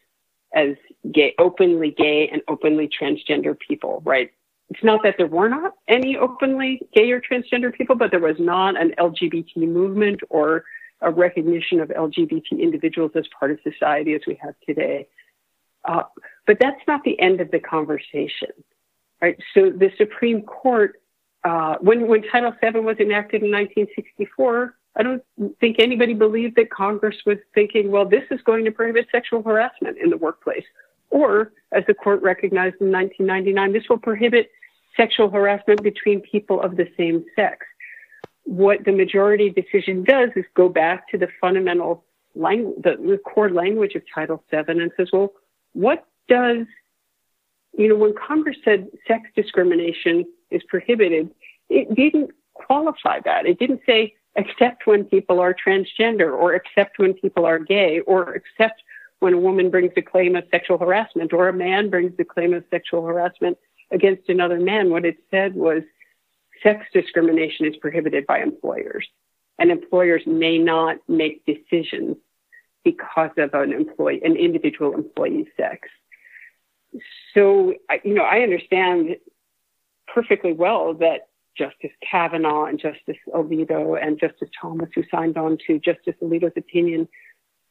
as 0.55 0.77
gay, 1.13 1.35
openly 1.39 1.91
gay 1.91 2.29
and 2.33 2.43
openly 2.49 2.89
transgender 2.89 3.59
people, 3.59 4.03
right? 4.05 4.31
It's 4.71 4.83
not 4.83 5.03
that 5.05 5.15
there 5.17 5.27
were 5.27 5.49
not 5.49 5.75
any 5.87 6.17
openly 6.17 6.81
gay 6.95 7.11
or 7.11 7.21
transgender 7.21 7.73
people, 7.73 7.95
but 7.95 8.11
there 8.11 8.21
was 8.21 8.37
not 8.39 8.81
an 8.81 8.95
LGBT 8.99 9.57
movement 9.57 10.21
or 10.29 10.65
a 11.01 11.11
recognition 11.11 11.81
of 11.81 11.89
LGBT 11.89 12.59
individuals 12.59 13.13
as 13.15 13.25
part 13.39 13.51
of 13.51 13.59
society 13.63 14.15
as 14.15 14.23
we 14.27 14.39
have 14.43 14.55
today. 14.67 15.09
Uh, 15.85 16.03
but 16.47 16.59
that's 16.61 16.81
not 16.89 17.05
the 17.05 17.19
end 17.21 17.41
of 17.41 17.51
the 17.51 17.61
conversation, 17.61 18.51
right? 19.21 19.39
So 19.55 19.71
the 19.71 19.91
Supreme 19.97 20.43
Court, 20.43 21.01
uh, 21.45 21.77
when 21.81 22.09
when 22.09 22.23
Title 22.23 22.53
VII 22.61 22.81
was 22.81 22.97
enacted 22.99 23.43
in 23.43 23.53
1964, 23.53 24.75
I 24.97 25.03
don't 25.03 25.23
think 25.61 25.77
anybody 25.79 26.15
believed 26.15 26.57
that 26.57 26.71
Congress 26.71 27.17
was 27.27 27.39
thinking, 27.55 27.91
well, 27.91 28.07
this 28.07 28.25
is 28.31 28.41
going 28.43 28.65
to 28.65 28.73
prohibit 28.73 29.07
sexual 29.13 29.43
harassment 29.43 29.99
in 29.99 30.11
the 30.11 30.17
workplace, 30.17 30.65
or 31.11 31.53
as 31.73 31.85
the 31.87 31.95
court 31.95 32.23
recognized 32.23 32.77
in 32.81 32.91
1999, 32.91 33.73
this 33.73 33.89
will 33.89 33.99
prohibit 33.99 34.51
sexual 34.97 35.29
harassment 35.29 35.83
between 35.83 36.21
people 36.21 36.61
of 36.61 36.77
the 36.77 36.89
same 36.97 37.25
sex 37.37 37.67
what 38.47 38.85
the 38.85 38.93
majority 38.93 39.51
decision 39.51 40.05
does 40.05 40.31
is 40.37 40.45
go 40.55 40.69
back 40.69 41.09
to 41.09 41.19
the 41.19 41.29
fundamental 41.41 42.05
language, 42.35 42.77
the, 42.83 42.97
the 42.97 43.19
core 43.19 43.51
language 43.51 43.95
of 43.95 44.03
Title 44.13 44.43
VII 44.51 44.63
and 44.69 44.93
says, 44.97 45.09
well, 45.13 45.33
what 45.73 46.07
does, 46.29 46.67
you 47.77 47.89
know, 47.89 47.97
when 47.97 48.15
Congress 48.15 48.57
said 48.65 48.89
sex 49.07 49.29
discrimination 49.35 50.25
is 50.51 50.63
prohibited, 50.69 51.31
it 51.69 51.95
didn't 51.95 52.31
qualify 52.55 53.21
that. 53.25 53.47
It 53.47 53.59
didn't 53.59 53.81
say 53.85 54.15
except 54.37 54.87
when 54.87 55.05
people 55.05 55.41
are 55.41 55.55
transgender 55.55 56.33
or 56.33 56.55
except 56.55 56.99
when 56.99 57.15
people 57.15 57.45
are 57.45 57.59
gay 57.59 58.01
or 58.01 58.35
except 58.35 58.83
when 59.19 59.35
a 59.35 59.39
woman 59.39 59.71
brings 59.71 59.93
a 59.97 60.03
claim 60.03 60.37
of 60.37 60.45
sexual 60.51 60.79
harassment 60.79 61.33
or 61.33 61.49
a 61.49 61.53
man 61.53 61.91
brings 61.91 62.13
a 62.19 62.25
claim 62.25 62.55
of 62.55 62.63
sexual 62.71 63.05
harassment 63.05 63.59
against 63.91 64.29
another 64.29 64.61
man. 64.61 64.91
What 64.91 65.05
it 65.05 65.17
said 65.31 65.55
was 65.55 65.83
sex 66.63 66.87
discrimination 66.93 67.67
is 67.67 67.77
prohibited 67.77 68.27
by 68.27 68.41
employers, 68.41 69.07
and 69.59 69.71
employers 69.71 70.23
may 70.27 70.59
not 70.59 70.97
make 71.09 71.45
decisions 71.47 72.17
because 72.85 73.31
of 73.37 73.53
an 73.55 73.73
employee, 73.73 74.21
an 74.25 74.37
individual 74.37 74.95
employee's 74.95 75.49
sex. 75.57 75.89
So, 77.35 77.75
you 78.05 78.15
know, 78.15 78.23
I 78.23 78.41
understand 78.41 79.17
perfectly 80.07 80.53
well 80.53 80.95
that 80.95 81.29
Justice 81.57 81.91
Kavanaugh 82.09 82.67
and 82.67 82.79
Justice 82.79 83.17
Alito 83.35 84.01
and 84.01 84.21
Justice 84.21 84.49
Thomas, 84.61 84.89
who 84.95 85.03
signed 85.11 85.37
on 85.37 85.59
to 85.67 85.79
Justice 85.79 86.15
Alito's 86.23 86.57
opinion, 86.57 87.09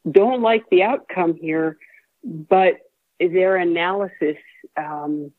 don't 0.10 0.41
like 0.41 0.63
the 0.69 0.84
outcome 0.84 1.36
here, 1.36 1.78
but 2.24 2.76
their 3.19 3.56
analysis 3.56 4.38
um, 4.76 5.32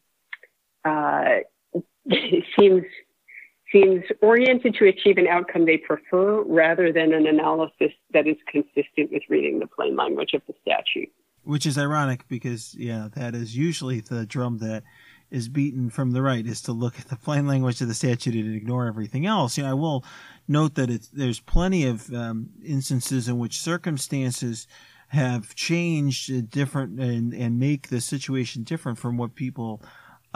uh, 0.84 1.36
seems 2.58 2.84
seems 3.72 4.04
oriented 4.22 4.74
to 4.78 4.86
achieve 4.86 5.18
an 5.18 5.26
outcome 5.26 5.66
they 5.66 5.76
prefer 5.76 6.42
rather 6.42 6.92
than 6.92 7.12
an 7.12 7.26
analysis 7.26 7.92
that 8.12 8.26
is 8.26 8.36
consistent 8.50 9.10
with 9.12 9.22
reading 9.28 9.58
the 9.58 9.66
plain 9.66 9.96
language 9.96 10.32
of 10.34 10.42
the 10.46 10.54
statute. 10.62 11.10
Which 11.42 11.66
is 11.66 11.78
ironic 11.78 12.26
because, 12.28 12.74
yeah, 12.74 13.08
that 13.14 13.34
is 13.34 13.56
usually 13.56 14.00
the 14.00 14.26
drum 14.26 14.58
that 14.58 14.82
is 15.30 15.48
beaten 15.48 15.90
from 15.90 16.12
the 16.12 16.22
right 16.22 16.46
is 16.46 16.62
to 16.62 16.72
look 16.72 16.98
at 16.98 17.08
the 17.08 17.16
plain 17.16 17.46
language 17.46 17.80
of 17.80 17.88
the 17.88 17.94
statute 17.94 18.34
and 18.34 18.54
ignore 18.54 18.86
everything 18.86 19.26
else. 19.26 19.56
You 19.56 19.64
know, 19.64 19.70
I 19.70 19.74
will 19.74 20.04
note 20.46 20.74
that 20.76 21.08
there's 21.12 21.40
plenty 21.40 21.86
of 21.86 22.12
um, 22.12 22.50
instances 22.64 23.28
in 23.28 23.38
which 23.38 23.60
circumstances 23.60 24.66
have 25.08 25.54
changed 25.54 26.50
different 26.50 27.00
and, 27.00 27.32
and 27.32 27.58
make 27.58 27.88
the 27.88 28.00
situation 28.00 28.62
different 28.62 28.98
from 28.98 29.16
what 29.16 29.34
people 29.34 29.82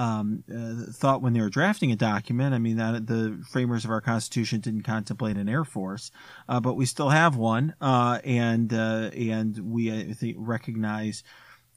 um, 0.00 0.42
uh, 0.50 0.90
thought 0.92 1.20
when 1.20 1.34
they 1.34 1.40
were 1.42 1.50
drafting 1.50 1.92
a 1.92 1.96
document. 1.96 2.54
I 2.54 2.58
mean, 2.58 2.78
that 2.78 3.06
the 3.06 3.38
framers 3.50 3.84
of 3.84 3.90
our 3.90 4.00
Constitution 4.00 4.60
didn't 4.60 4.82
contemplate 4.82 5.36
an 5.36 5.46
air 5.46 5.64
force, 5.64 6.10
uh, 6.48 6.58
but 6.58 6.74
we 6.74 6.86
still 6.86 7.10
have 7.10 7.36
one, 7.36 7.74
uh, 7.82 8.18
and 8.24 8.72
uh, 8.72 9.10
and 9.14 9.58
we 9.58 10.16
recognize 10.38 11.22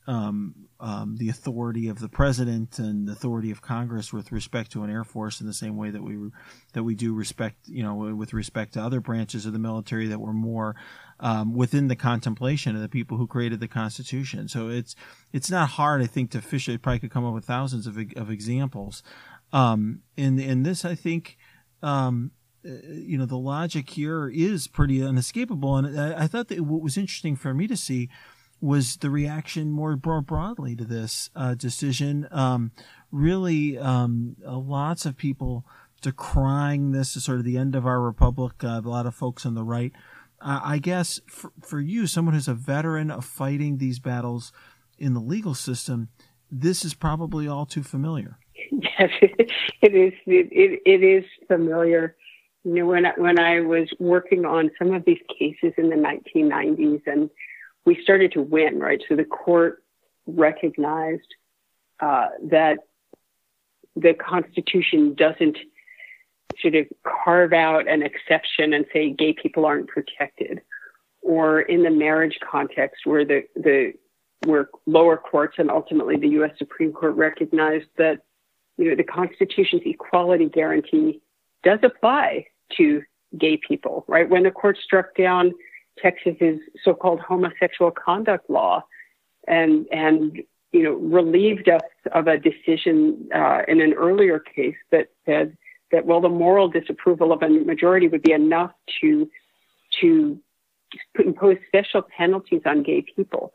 um, 0.08 0.56
um, 0.80 1.16
the 1.18 1.30
authority 1.30 1.88
of 1.88 2.00
the 2.00 2.10
president 2.10 2.78
and 2.78 3.08
the 3.08 3.13
authority 3.13 3.52
of 3.52 3.62
Congress 3.62 4.12
with 4.12 4.34
respect 4.34 4.72
to 4.72 4.84
an 4.84 4.89
air 4.89 5.06
force 5.06 5.39
in 5.39 5.48
the 5.48 5.54
same 5.54 5.78
way 5.78 5.92
that 5.92 6.04
we 6.04 6.18
that 6.74 6.84
we 6.84 6.94
do 6.94 7.13
respect, 7.13 7.68
you 7.68 7.84
know, 7.84 7.96
with 7.96 8.34
respect 8.34 8.74
to 8.74 8.82
other 8.82 9.00
branches 9.00 9.46
of 9.46 9.54
the 9.54 9.60
military 9.60 10.08
that 10.08 10.20
were 10.20 10.34
more 10.34 10.76
um, 11.22 11.54
within 11.54 11.88
the 11.88 11.96
contemplation 11.96 12.76
of 12.76 12.82
the 12.82 12.89
people 12.89 13.18
who 13.18 13.28
created 13.28 13.62
the 13.62 13.68
Constitution. 13.68 14.50
So 14.50 14.68
it's 14.70 14.96
it's 15.32 15.50
not 15.50 15.70
hard, 15.70 16.02
I 16.02 16.08
think, 16.08 16.32
to 16.32 16.42
fish. 16.42 16.68
It 16.68 16.82
probably 16.82 17.00
could 17.00 17.12
come 17.12 17.26
up 17.26 17.34
with 17.34 17.46
thousands 17.46 17.88
of 17.88 17.98
of 18.18 18.30
examples. 18.30 19.04
Um, 19.54 20.02
and 20.18 20.39
and 20.39 20.66
this, 20.66 20.84
I 20.86 20.96
think. 20.96 21.38
Um, 21.82 22.32
uh, 22.66 22.72
you 22.88 23.18
know 23.18 23.26
the 23.26 23.38
logic 23.38 23.89
here 23.89 24.30
is 24.30 24.68
pretty 24.68 25.02
unescapable, 25.02 25.76
and 25.76 26.00
I, 26.00 26.24
I 26.24 26.28
thought 26.28 26.48
that 26.48 26.62
what 26.62 26.82
was 26.82 26.96
interesting 26.96 27.36
for 27.36 27.54
me 27.54 27.68
to 27.68 27.76
see 27.76 28.08
was 28.63 28.95
the 28.95 29.10
reaction 29.10 29.69
more 29.69 29.97
broadly 29.97 30.73
to 30.73 30.86
this 30.86 31.30
uh, 31.36 31.54
decision. 31.54 32.26
Um, 32.32 32.71
really, 33.12 33.78
um, 33.78 34.38
uh, 34.47 34.58
lots 34.58 35.06
of 35.06 35.17
people 35.17 35.65
decrying 36.02 36.93
this 36.93 37.17
as 37.17 37.26
sort 37.26 37.39
of 37.39 37.43
the 37.43 37.58
end 37.58 37.76
of 37.76 37.86
our 37.86 37.99
republic. 37.99 38.63
Uh, 38.63 38.80
a 38.84 38.88
lot 38.88 39.06
of 39.06 39.13
folks 39.13 39.45
on 39.45 39.54
the 39.54 39.63
right. 39.63 39.91
I 40.45 40.78
guess 40.78 41.21
for, 41.26 41.52
for 41.62 41.80
you, 41.80 42.08
someone 42.08 42.36
who's 42.36 42.49
a 42.49 42.54
veteran 42.54 43.12
of 43.12 43.23
fighting 43.23 43.78
these 43.78 43.99
battles 43.99 44.52
in 44.97 45.13
the 45.13 45.21
legal 45.21 45.54
system, 45.54 46.10
this 46.52 46.84
is 46.86 46.93
probably 46.93 47.47
all 47.47 47.65
too 47.65 47.84
familiar. 47.84 48.38
Yes, 48.71 49.10
it 49.21 49.93
is. 49.93 50.13
It, 50.26 50.49
it, 50.52 50.82
it 50.86 51.04
is 51.04 51.26
familiar. 51.47 52.15
You 52.63 52.76
know, 52.76 52.86
when 52.86 53.06
I, 53.06 53.12
when 53.17 53.39
I 53.39 53.60
was 53.62 53.89
working 53.99 54.45
on 54.45 54.71
some 54.80 54.93
of 54.93 55.04
these 55.06 55.21
cases 55.38 55.73
in 55.78 55.89
the 55.89 55.95
1990s 55.95 57.02
and 57.08 57.30
we 57.86 58.02
started 58.02 58.32
to 58.34 58.41
win, 58.41 58.80
right? 58.80 59.02
So 59.08 59.15
the 59.15 59.26
court 59.26 59.84
recognized 60.26 61.36
uh, 62.00 62.28
that 62.50 62.80
the 63.96 64.13
Constitution 64.13 65.13
doesn't 65.13 65.58
sort 66.60 66.76
of 66.76 66.88
carve 67.04 67.54
out 67.54 67.88
an 67.88 68.04
exception 68.04 68.74
and 68.74 68.86
say 68.93 69.12
gay 69.12 69.34
people 69.34 69.65
aren't 69.65 69.88
protected, 69.88 70.62
or 71.22 71.62
in 71.62 71.84
the 71.84 71.89
marriage 71.89 72.38
context 72.50 73.06
where 73.06 73.26
the 73.26 73.43
the 73.56 73.93
where 74.46 74.69
lower 74.86 75.17
courts 75.17 75.56
and 75.58 75.72
ultimately 75.72 76.17
the 76.17 76.30
U.S. 76.30 76.52
Supreme 76.58 76.91
Court 76.91 77.15
recognized 77.15 77.88
that 77.98 78.19
you 78.78 78.89
know 78.89 78.96
the 78.96 79.04
Constitution's 79.04 79.84
equality 79.86 80.50
guarantee 80.50 81.22
does 81.63 81.80
apply 81.84 82.48
to 82.78 83.04
gay 83.38 83.58
people, 83.58 84.06
right? 84.08 84.30
When 84.30 84.43
the 84.43 84.52
court 84.52 84.78
struck 84.84 85.15
down 85.15 85.54
Texas's 86.01 86.60
so-called 86.84 87.19
homosexual 87.19 87.91
conduct 87.91 88.49
law, 88.49 88.84
and 89.47 89.86
and 89.91 90.41
you 90.71 90.84
know 90.84 90.93
relieved 90.93 91.69
us 91.69 91.82
of 92.12 92.27
a 92.27 92.38
decision 92.38 93.29
uh, 93.34 93.62
in 93.67 93.82
an 93.82 93.93
earlier 93.93 94.39
case 94.39 94.75
that 94.91 95.10
said 95.25 95.58
that 95.91 96.06
well 96.06 96.21
the 96.21 96.29
moral 96.29 96.67
disapproval 96.67 97.32
of 97.32 97.41
a 97.43 97.49
majority 97.49 98.08
would 98.08 98.23
be 98.23 98.32
enough 98.32 98.71
to 99.01 99.29
to 100.01 100.39
impose 101.23 101.58
special 101.67 102.01
penalties 102.01 102.62
on 102.65 102.84
gay 102.84 103.03
people, 103.15 103.53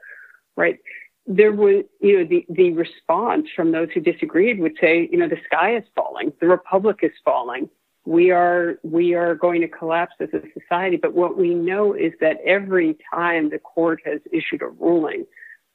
right? 0.57 0.79
There 1.27 1.53
was, 1.53 1.85
you 2.01 2.19
know, 2.19 2.25
the, 2.25 2.47
the 2.49 2.73
response 2.73 3.49
from 3.55 3.73
those 3.73 3.89
who 3.93 4.01
disagreed 4.01 4.61
would 4.61 4.77
say, 4.81 5.09
you 5.11 5.19
know, 5.19 5.29
the 5.29 5.39
sky 5.45 5.77
is 5.77 5.85
falling, 5.95 6.33
the 6.41 6.49
republic 6.49 7.01
is 7.03 7.13
falling, 7.25 7.69
we 8.09 8.31
are 8.31 8.79
we 8.83 9.13
are 9.13 9.35
going 9.35 9.61
to 9.61 9.69
collapse 9.69 10.15
as 10.19 10.31
a 10.33 10.41
society. 10.59 10.97
But 10.97 11.13
what 11.13 11.37
we 11.37 11.55
know 11.55 11.93
is 11.93 12.15
that 12.23 12.39
every 12.43 12.97
time 13.13 13.51
the 13.51 13.59
court 13.59 14.01
has 14.07 14.21
issued 14.33 14.63
a 14.63 14.69
ruling 14.69 15.27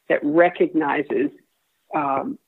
that 0.09 0.19
recognizes 0.23 1.29
um, 1.93 2.39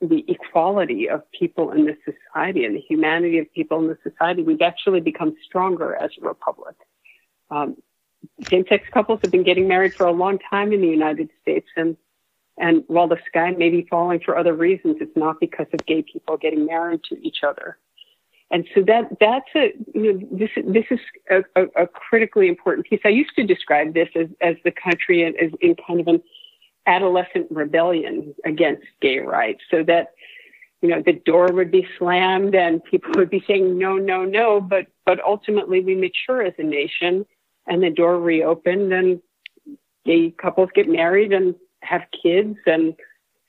the 0.00 0.24
equality 0.28 1.08
of 1.08 1.22
people 1.32 1.72
in 1.72 1.86
this 1.86 1.96
society 2.04 2.64
and 2.64 2.76
the 2.76 2.80
humanity 2.80 3.38
of 3.40 3.52
people 3.52 3.80
in 3.80 3.88
the 3.88 3.98
society, 4.08 4.44
we've 4.44 4.62
actually 4.62 5.00
become 5.00 5.34
stronger 5.44 5.96
as 5.96 6.12
a 6.22 6.24
republic. 6.24 6.76
Um, 7.50 7.76
same-sex 8.48 8.84
couples 8.92 9.18
have 9.22 9.32
been 9.32 9.42
getting 9.42 9.66
married 9.66 9.92
for 9.92 10.06
a 10.06 10.12
long 10.12 10.38
time 10.38 10.72
in 10.72 10.80
the 10.80 10.86
United 10.86 11.30
States, 11.42 11.66
and 11.76 11.96
and 12.58 12.84
while 12.86 13.08
the 13.08 13.18
sky 13.26 13.50
may 13.50 13.70
be 13.70 13.88
falling 13.90 14.20
for 14.20 14.38
other 14.38 14.54
reasons, 14.54 14.98
it's 15.00 15.16
not 15.16 15.40
because 15.40 15.66
of 15.72 15.84
gay 15.84 16.02
people 16.02 16.36
getting 16.36 16.66
married 16.66 17.00
to 17.08 17.16
each 17.26 17.38
other. 17.42 17.76
And 18.52 18.68
so 18.74 18.82
that 18.82 19.08
that's 19.18 19.48
a 19.56 19.72
you 19.94 20.12
know 20.12 20.28
this 20.30 20.50
this 20.66 20.84
is 20.90 21.00
a, 21.30 21.38
a, 21.56 21.84
a 21.84 21.86
critically 21.86 22.48
important 22.48 22.86
piece. 22.86 23.00
I 23.02 23.08
used 23.08 23.34
to 23.36 23.44
describe 23.44 23.94
this 23.94 24.10
as 24.14 24.28
as 24.42 24.56
the 24.62 24.70
country 24.70 25.24
as 25.24 25.50
in 25.62 25.74
kind 25.86 26.00
of 26.00 26.06
an 26.06 26.22
adolescent 26.86 27.46
rebellion 27.50 28.34
against 28.44 28.84
gay 29.00 29.20
rights, 29.20 29.62
so 29.70 29.82
that 29.84 30.12
you 30.82 30.90
know 30.90 31.02
the 31.04 31.14
door 31.14 31.48
would 31.50 31.70
be 31.70 31.86
slammed 31.98 32.54
and 32.54 32.84
people 32.84 33.10
would 33.16 33.30
be 33.30 33.42
saying 33.46 33.78
no 33.78 33.96
no 33.96 34.26
no, 34.26 34.60
but 34.60 34.86
but 35.06 35.18
ultimately 35.24 35.80
we 35.80 35.94
mature 35.94 36.42
as 36.42 36.52
a 36.58 36.62
nation 36.62 37.24
and 37.66 37.82
the 37.82 37.90
door 37.90 38.20
reopened 38.20 38.92
and 38.92 39.22
gay 40.04 40.30
couples 40.30 40.68
get 40.74 40.88
married 40.88 41.32
and 41.32 41.54
have 41.80 42.02
kids 42.22 42.58
and 42.66 42.94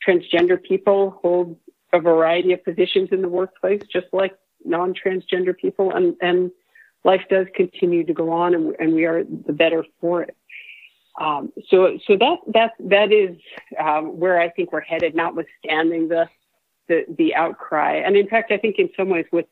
transgender 0.07 0.61
people 0.61 1.19
hold 1.21 1.57
a 1.91 1.99
variety 1.99 2.53
of 2.53 2.63
positions 2.63 3.09
in 3.11 3.21
the 3.21 3.29
workplace 3.29 3.81
just 3.91 4.07
like 4.13 4.33
non-transgender 4.65 5.55
people, 5.57 5.91
and, 5.91 6.15
and 6.21 6.51
life 7.03 7.21
does 7.29 7.47
continue 7.55 8.03
to 8.05 8.13
go 8.13 8.31
on, 8.31 8.53
and, 8.53 8.75
and 8.79 8.93
we 8.93 9.05
are 9.05 9.23
the 9.23 9.53
better 9.53 9.85
for 9.99 10.23
it. 10.23 10.35
Um, 11.19 11.51
so, 11.69 11.99
so 12.07 12.17
that 12.17 12.37
that 12.53 12.71
that 12.79 13.11
is 13.11 13.37
um, 13.79 14.17
where 14.19 14.41
I 14.41 14.49
think 14.49 14.71
we're 14.71 14.81
headed, 14.81 15.13
notwithstanding 15.13 16.07
the, 16.07 16.27
the 16.87 17.05
the 17.17 17.35
outcry. 17.35 17.97
And 17.97 18.15
in 18.17 18.27
fact, 18.27 18.51
I 18.51 18.57
think 18.57 18.77
in 18.79 18.89
some 18.97 19.09
ways, 19.09 19.25
what's 19.29 19.47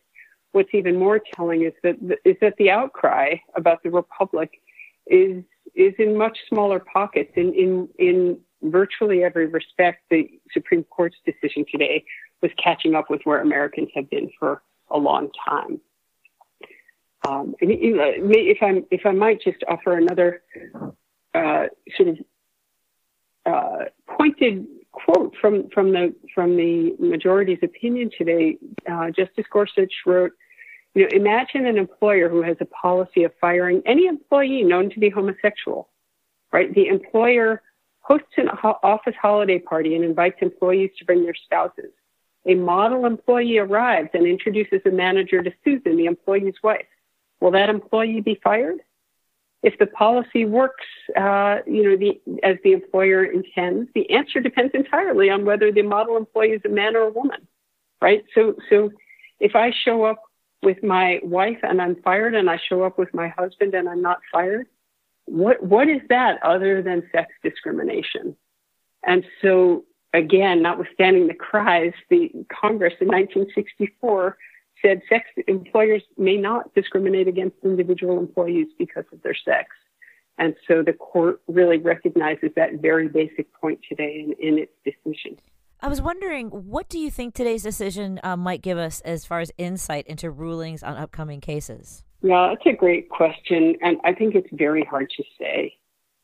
what's 0.53 0.73
even 0.73 0.97
more 0.97 1.19
telling 1.35 1.63
is 1.63 1.73
that 1.83 1.97
is 2.25 2.35
that 2.41 2.55
the 2.57 2.71
outcry 2.71 3.35
about 3.55 3.83
the 3.83 3.91
republic 3.91 4.59
is 5.05 5.43
is 5.75 5.93
in 5.99 6.17
much 6.17 6.37
smaller 6.49 6.79
pockets. 6.79 7.31
In 7.35 7.53
in 7.53 7.87
in 7.99 8.39
virtually 8.63 9.23
every 9.23 9.45
respect, 9.45 10.03
the 10.09 10.29
Supreme 10.51 10.83
Court's 10.85 11.17
decision 11.25 11.65
today 11.71 12.03
was 12.41 12.51
catching 12.57 12.95
up 12.95 13.09
with 13.09 13.21
where 13.23 13.41
Americans 13.41 13.89
have 13.93 14.09
been 14.09 14.31
for 14.39 14.63
a 14.91 14.97
long 14.97 15.29
time. 15.47 15.79
Um, 17.27 17.55
and, 17.61 17.69
you 17.69 17.95
know, 17.95 18.11
if 18.15 18.57
I 18.61 18.81
if 18.89 19.05
I 19.05 19.11
might 19.11 19.41
just 19.41 19.63
offer 19.67 19.95
another 19.95 20.41
uh, 21.33 21.65
sort 21.95 22.09
of 22.09 22.17
uh, 23.45 23.85
pointed 24.17 24.65
quote 24.91 25.35
from 25.39 25.69
from 25.69 25.91
the 25.91 26.15
from 26.33 26.57
the 26.57 26.95
majority's 26.99 27.59
opinion 27.61 28.09
today, 28.17 28.57
uh, 28.91 29.11
Justice 29.11 29.45
Gorsuch 29.51 29.93
wrote, 30.05 30.31
"You 30.95 31.03
know, 31.03 31.09
imagine 31.11 31.67
an 31.67 31.77
employer 31.77 32.27
who 32.27 32.41
has 32.41 32.57
a 32.59 32.65
policy 32.65 33.23
of 33.23 33.31
firing 33.39 33.83
any 33.85 34.07
employee 34.07 34.63
known 34.63 34.89
to 34.89 34.99
be 34.99 35.09
homosexual. 35.09 35.89
Right? 36.51 36.73
The 36.73 36.87
employer 36.87 37.61
hosts 38.01 38.33
an 38.37 38.49
office 38.49 39.15
holiday 39.21 39.59
party 39.59 39.95
and 39.95 40.03
invites 40.03 40.37
employees 40.41 40.89
to 40.97 41.05
bring 41.05 41.23
their 41.23 41.35
spouses 41.35 41.91
a 42.45 42.55
model 42.55 43.05
employee 43.05 43.57
arrives 43.57 44.09
and 44.13 44.25
introduces 44.25 44.81
a 44.85 44.89
manager 44.89 45.43
to 45.43 45.51
Susan, 45.63 45.97
the 45.97 46.05
employee's 46.05 46.55
wife. 46.63 46.85
Will 47.39 47.51
that 47.51 47.69
employee 47.69 48.21
be 48.21 48.39
fired? 48.43 48.79
If 49.63 49.77
the 49.77 49.85
policy 49.85 50.45
works, 50.45 50.85
uh, 51.15 51.59
you 51.67 51.83
know, 51.83 51.97
the, 51.97 52.19
as 52.41 52.57
the 52.63 52.71
employer 52.71 53.23
intends, 53.25 53.89
the 53.93 54.09
answer 54.09 54.39
depends 54.39 54.73
entirely 54.73 55.29
on 55.29 55.45
whether 55.45 55.71
the 55.71 55.83
model 55.83 56.17
employee 56.17 56.51
is 56.53 56.61
a 56.65 56.69
man 56.69 56.95
or 56.95 57.01
a 57.01 57.11
woman, 57.11 57.47
right? 58.01 58.23
So, 58.33 58.55
so 58.69 58.91
if 59.39 59.55
I 59.55 59.71
show 59.85 60.03
up 60.03 60.23
with 60.63 60.83
my 60.83 61.19
wife 61.23 61.59
and 61.63 61.81
I'm 61.81 61.95
fired, 62.01 62.35
and 62.35 62.49
I 62.49 62.59
show 62.69 62.83
up 62.83 62.97
with 62.97 63.13
my 63.13 63.27
husband 63.29 63.73
and 63.73 63.87
I'm 63.87 64.01
not 64.01 64.19
fired, 64.31 64.67
what 65.25 65.63
what 65.63 65.87
is 65.87 66.01
that 66.09 66.41
other 66.43 66.81
than 66.81 67.03
sex 67.11 67.31
discrimination? 67.43 68.35
And 69.03 69.23
so 69.41 69.85
again, 70.13 70.61
notwithstanding 70.61 71.27
the 71.27 71.33
cries, 71.33 71.93
the 72.09 72.29
Congress 72.49 72.93
in 72.99 73.07
1964 73.07 74.37
said 74.81 75.01
sex 75.07 75.25
employers 75.47 76.01
may 76.17 76.37
not 76.37 76.73
discriminate 76.73 77.27
against 77.27 77.55
individual 77.63 78.17
employees 78.17 78.67
because 78.77 79.05
of 79.13 79.21
their 79.21 79.35
sex. 79.35 79.69
And 80.37 80.55
so 80.67 80.81
the 80.81 80.93
court 80.93 81.41
really 81.47 81.77
recognizes 81.77 82.49
that 82.55 82.81
very 82.81 83.07
basic 83.07 83.53
point 83.53 83.79
today 83.87 84.25
in, 84.25 84.33
in 84.39 84.57
its 84.57 84.71
decision. 84.83 85.37
I 85.81 85.87
was 85.87 86.01
wondering, 86.01 86.49
what 86.49 86.89
do 86.89 86.99
you 86.99 87.09
think 87.09 87.33
today's 87.33 87.63
decision 87.63 88.19
uh, 88.23 88.37
might 88.37 88.61
give 88.61 88.77
us 88.77 89.01
as 89.01 89.25
far 89.25 89.39
as 89.39 89.51
insight 89.57 90.07
into 90.07 90.29
rulings 90.29 90.83
on 90.83 90.95
upcoming 90.95 91.41
cases? 91.41 92.03
Yeah, 92.21 92.53
that's 92.53 92.65
a 92.67 92.77
great 92.77 93.09
question. 93.09 93.75
And 93.81 93.97
I 94.03 94.13
think 94.13 94.35
it's 94.35 94.49
very 94.51 94.83
hard 94.83 95.11
to 95.17 95.23
say. 95.39 95.75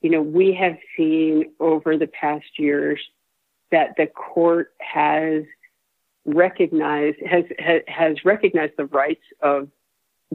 You 0.01 0.11
know, 0.11 0.21
we 0.21 0.55
have 0.59 0.77
seen 0.95 1.51
over 1.59 1.97
the 1.97 2.07
past 2.07 2.45
years 2.59 2.99
that 3.71 3.95
the 3.97 4.07
court 4.07 4.73
has 4.79 5.43
recognized 6.25 7.17
has 7.25 7.45
has 7.87 8.25
recognized 8.25 8.73
the 8.77 8.85
rights 8.85 9.23
of 9.41 9.69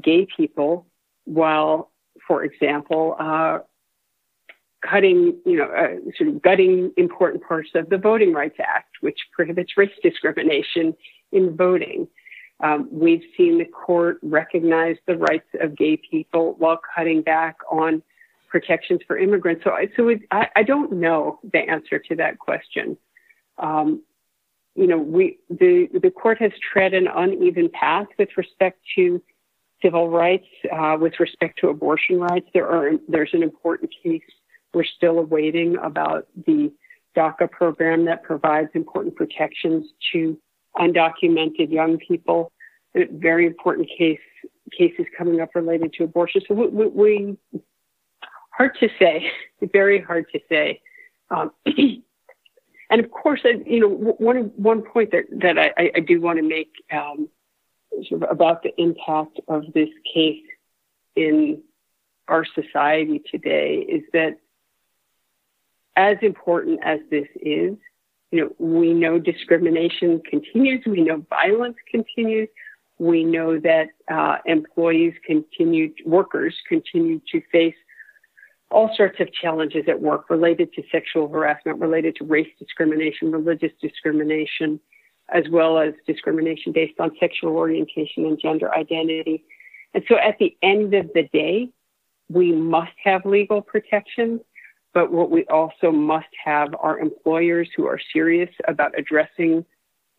gay 0.02 0.26
people, 0.36 0.86
while, 1.24 1.90
for 2.26 2.44
example, 2.44 3.16
uh, 3.18 3.58
cutting, 4.82 5.36
you 5.44 5.56
know, 5.56 5.64
uh, 5.64 5.94
sort 6.16 6.30
of 6.30 6.42
gutting 6.42 6.92
important 6.96 7.42
parts 7.44 7.70
of 7.74 7.88
the 7.88 7.98
Voting 7.98 8.32
Rights 8.32 8.56
Act, 8.58 8.96
which 9.00 9.18
prohibits 9.32 9.76
race 9.76 9.90
discrimination 10.02 10.94
in 11.30 11.56
voting. 11.56 12.08
Um, 12.60 12.88
we've 12.92 13.24
seen 13.36 13.58
the 13.58 13.64
court 13.64 14.18
recognize 14.22 14.96
the 15.06 15.16
rights 15.16 15.48
of 15.60 15.76
gay 15.76 15.96
people 15.96 16.54
while 16.58 16.80
cutting 16.94 17.22
back 17.22 17.56
on 17.70 18.02
protections 18.48 19.00
for 19.06 19.18
immigrants. 19.18 19.64
So, 19.64 19.76
so 19.96 20.08
it, 20.08 20.20
I, 20.30 20.48
I, 20.54 20.62
don't 20.62 20.92
know 20.92 21.40
the 21.52 21.58
answer 21.58 21.98
to 21.98 22.16
that 22.16 22.38
question. 22.38 22.96
Um, 23.58 24.02
you 24.74 24.86
know, 24.86 24.98
we 24.98 25.38
the 25.50 25.88
the 25.92 26.10
court 26.10 26.38
has 26.40 26.52
tread 26.72 26.94
an 26.94 27.06
uneven 27.06 27.68
path 27.68 28.06
with 28.18 28.30
respect 28.36 28.80
to 28.96 29.22
civil 29.82 30.08
rights, 30.08 30.46
uh, 30.72 30.96
with 30.98 31.18
respect 31.20 31.58
to 31.60 31.68
abortion 31.68 32.18
rights. 32.18 32.48
There 32.54 32.68
are 32.68 32.92
there's 33.08 33.30
an 33.32 33.42
important 33.42 33.92
case 34.02 34.22
we're 34.72 34.84
still 34.84 35.18
awaiting 35.18 35.76
about 35.82 36.26
the 36.46 36.72
DACA 37.16 37.50
program 37.50 38.06
that 38.06 38.22
provides 38.22 38.70
important 38.74 39.14
protections 39.14 39.86
to 40.12 40.38
undocumented 40.76 41.70
young 41.70 41.98
people. 41.98 42.52
A 42.94 43.04
very 43.10 43.46
important 43.46 43.88
case 43.98 44.20
cases 44.76 45.06
coming 45.16 45.40
up 45.40 45.54
related 45.54 45.92
to 45.94 46.04
abortion. 46.04 46.40
So 46.48 46.54
we, 46.54 46.68
we, 46.68 46.86
we 46.86 47.38
hard 48.50 48.76
to 48.80 48.88
say, 48.98 49.30
very 49.72 50.00
hard 50.00 50.26
to 50.32 50.40
say. 50.48 50.80
Um, 51.30 51.50
and 52.92 53.02
of 53.02 53.10
course, 53.10 53.40
you 53.44 53.80
know, 53.80 53.88
one 53.88 54.52
one 54.56 54.82
point 54.82 55.12
that 55.12 55.24
that 55.40 55.58
I, 55.58 55.90
I 55.96 56.00
do 56.00 56.20
want 56.20 56.36
to 56.36 56.42
make 56.42 56.70
um, 56.92 57.26
sort 58.06 58.22
of 58.22 58.30
about 58.30 58.62
the 58.62 58.78
impact 58.78 59.40
of 59.48 59.64
this 59.72 59.88
case 60.12 60.44
in 61.16 61.62
our 62.28 62.44
society 62.44 63.22
today 63.30 63.76
is 63.76 64.02
that 64.12 64.36
as 65.96 66.18
important 66.20 66.80
as 66.84 67.00
this 67.10 67.28
is, 67.36 67.76
you 68.30 68.40
know, 68.40 68.50
we 68.58 68.92
know 68.92 69.18
discrimination 69.18 70.20
continues. 70.28 70.84
We 70.84 71.00
know 71.00 71.24
violence 71.30 71.76
continues. 71.90 72.50
We 72.98 73.24
know 73.24 73.58
that 73.58 73.88
uh, 74.10 74.36
employees 74.44 75.14
continue, 75.26 75.94
workers 76.04 76.54
continue 76.68 77.22
to 77.32 77.40
face 77.50 77.74
all 78.72 78.94
sorts 78.96 79.20
of 79.20 79.32
challenges 79.32 79.84
at 79.88 80.00
work 80.00 80.30
related 80.30 80.72
to 80.74 80.82
sexual 80.90 81.28
harassment, 81.28 81.78
related 81.78 82.16
to 82.16 82.24
race 82.24 82.48
discrimination, 82.58 83.30
religious 83.30 83.72
discrimination, 83.80 84.80
as 85.32 85.44
well 85.50 85.78
as 85.78 85.94
discrimination 86.06 86.72
based 86.72 86.98
on 86.98 87.10
sexual 87.20 87.56
orientation 87.56 88.24
and 88.26 88.40
gender 88.40 88.74
identity. 88.74 89.44
And 89.94 90.02
so 90.08 90.16
at 90.16 90.38
the 90.38 90.56
end 90.62 90.94
of 90.94 91.10
the 91.14 91.28
day, 91.32 91.70
we 92.28 92.52
must 92.52 92.92
have 93.04 93.24
legal 93.26 93.60
protections 93.60 94.40
but 94.94 95.10
what 95.10 95.30
we 95.30 95.44
also 95.46 95.90
must 95.90 96.28
have 96.44 96.74
are 96.78 96.98
employers 96.98 97.68
who 97.76 97.86
are 97.86 97.98
serious 98.12 98.50
about 98.68 98.98
addressing 98.98 99.64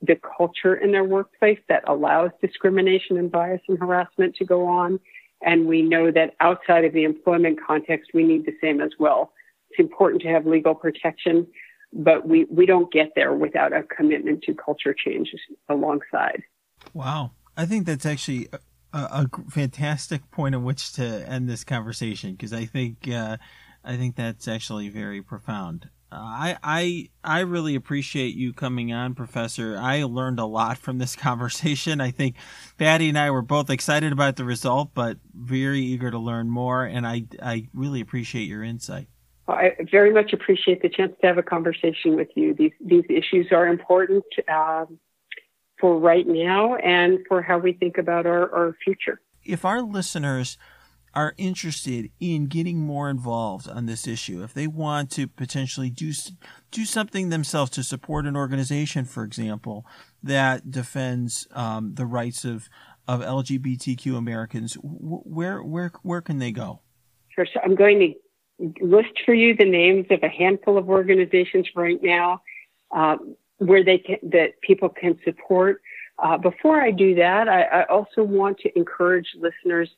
the 0.02 0.20
culture 0.38 0.76
in 0.76 0.92
their 0.92 1.04
workplace 1.04 1.60
that 1.70 1.84
allows 1.88 2.32
discrimination 2.42 3.18
and 3.18 3.32
bias 3.32 3.62
and 3.68 3.80
harassment 3.80 4.36
to 4.36 4.46
go 4.46 4.66
on. 4.66 5.00
And 5.46 5.68
we 5.68 5.82
know 5.82 6.12
that 6.12 6.36
outside 6.40 6.86
of 6.86 6.94
the 6.94 7.04
employment 7.04 7.60
context, 7.66 8.12
we 8.14 8.24
need 8.24 8.46
the 8.46 8.56
same 8.62 8.82
as 8.82 8.92
well. 9.00 9.34
It's 9.70 9.80
important 9.80 10.22
to 10.24 10.30
have 10.30 10.46
legal 10.46 10.76
protection, 10.76 11.48
but 11.92 12.28
we, 12.28 12.46
we 12.46 12.66
don't 12.66 12.92
get 12.92 13.12
there 13.16 13.34
without 13.34 13.74
a 13.74 13.84
commitment 13.84 14.44
to 14.44 14.54
culture 14.54 14.94
change 14.94 15.34
alongside. 15.70 16.44
Wow. 16.94 17.32
I 17.58 17.66
think 17.66 17.86
that's 17.86 18.06
actually 18.06 18.50
a, 18.52 18.60
a 18.94 19.30
fantastic 19.50 20.30
point 20.32 20.56
at 20.56 20.62
which 20.62 20.94
to 20.94 21.04
end 21.30 21.50
this 21.50 21.64
conversation 21.64 22.32
because 22.32 22.54
I 22.54 22.66
think 22.66 23.08
uh, 23.10 23.38
I 23.84 23.98
think 23.98 24.16
that's 24.16 24.48
actually 24.48 24.90
very 24.90 25.22
profound. 25.22 25.90
I 26.16 26.58
I 26.64 27.10
I 27.24 27.40
really 27.42 27.76
appreciate 27.76 28.36
you 28.36 28.54
coming 28.54 28.94
on, 28.94 29.16
Professor. 29.16 29.78
I 29.78 30.04
learned 30.04 30.40
a 30.40 30.46
lot 30.46 30.78
from 30.78 30.98
this 30.98 31.16
conversation. 31.28 32.02
I 32.02 32.12
think 32.12 32.36
Patti 32.78 33.10
and 33.10 33.18
I 33.18 33.32
were 33.32 33.42
both 33.42 33.70
excited 33.70 34.12
about 34.12 34.36
the 34.36 34.46
result, 34.46 34.92
but 34.94 35.18
very 35.34 35.82
eager 35.82 36.12
to 36.12 36.20
learn 36.20 36.50
more. 36.50 36.86
And 36.86 37.06
I 37.08 37.24
I 37.42 37.68
really 37.74 38.02
appreciate 38.02 38.44
your 38.44 38.64
insight. 38.64 39.08
I 39.48 39.76
very 39.92 40.14
much 40.14 40.32
appreciate 40.32 40.82
the 40.82 40.90
chance 40.90 41.14
to 41.20 41.28
have 41.28 41.38
a 41.38 41.44
conversation 41.44 42.16
with 42.16 42.30
you. 42.36 42.54
These 42.54 42.72
these 42.80 43.04
issues 43.10 43.48
are 43.52 43.68
important 43.68 44.24
um, 44.48 45.00
for 45.80 46.00
right 46.00 46.26
now 46.26 46.76
and 46.76 47.20
for 47.28 47.42
how 47.42 47.58
we 47.58 47.74
think 47.74 47.98
about 47.98 48.26
our, 48.26 48.50
our 48.54 48.76
future. 48.84 49.20
If 49.44 49.66
our 49.66 49.82
listeners 49.82 50.58
are 51.16 51.34
interested 51.38 52.10
in 52.20 52.48
getting 52.48 52.80
more 52.80 53.10
involved 53.10 53.70
on 53.70 53.86
this 53.86 54.08
issue, 54.08 54.44
if 54.44 54.54
they 54.54 54.68
want 54.68 55.12
to 55.12 55.28
potentially 55.28 55.90
do 55.90 56.12
do 56.72 56.86
something 56.86 57.30
themselves 57.30 57.70
to 57.72 57.84
support 57.84 58.26
an 58.26 58.36
organization, 58.36 59.06
for 59.06 59.24
example, 59.24 59.86
that 60.22 60.72
defends 60.72 61.48
um, 61.52 61.96
the 61.96 62.06
rights 62.06 62.46
of 62.46 62.70
of 63.08 63.22
LGBTQ 63.22 64.18
Americans, 64.18 64.76
where 64.82 65.62
where 65.62 65.92
where 66.02 66.22
can 66.22 66.40
they 66.40 66.52
go? 66.52 66.82
Sure. 67.30 67.46
So 67.52 67.60
I'm 67.64 67.76
going 67.76 68.00
to 68.60 68.74
list 68.82 69.14
for 69.26 69.34
you 69.34 69.56
the 69.56 69.66
names 69.66 70.06
of 70.10 70.24
a 70.24 70.30
handful 70.30 70.78
of 70.78 70.90
organizations 70.90 71.68
right 71.76 72.02
now 72.02 72.42
um, 72.92 73.36
where 73.58 73.84
they 73.84 73.98
can, 73.98 74.18
that 74.24 74.60
people 74.62 74.90
can 74.90 75.20
support. 75.24 75.82
Uh, 76.20 76.38
before 76.38 76.80
I 76.80 76.92
do 76.92 77.16
that, 77.16 77.50
I, 77.50 77.64
I 77.64 77.84
also 77.86 78.24
want 78.24 78.60
to 78.60 78.78
encourage 78.78 79.28
listeners 79.36 79.90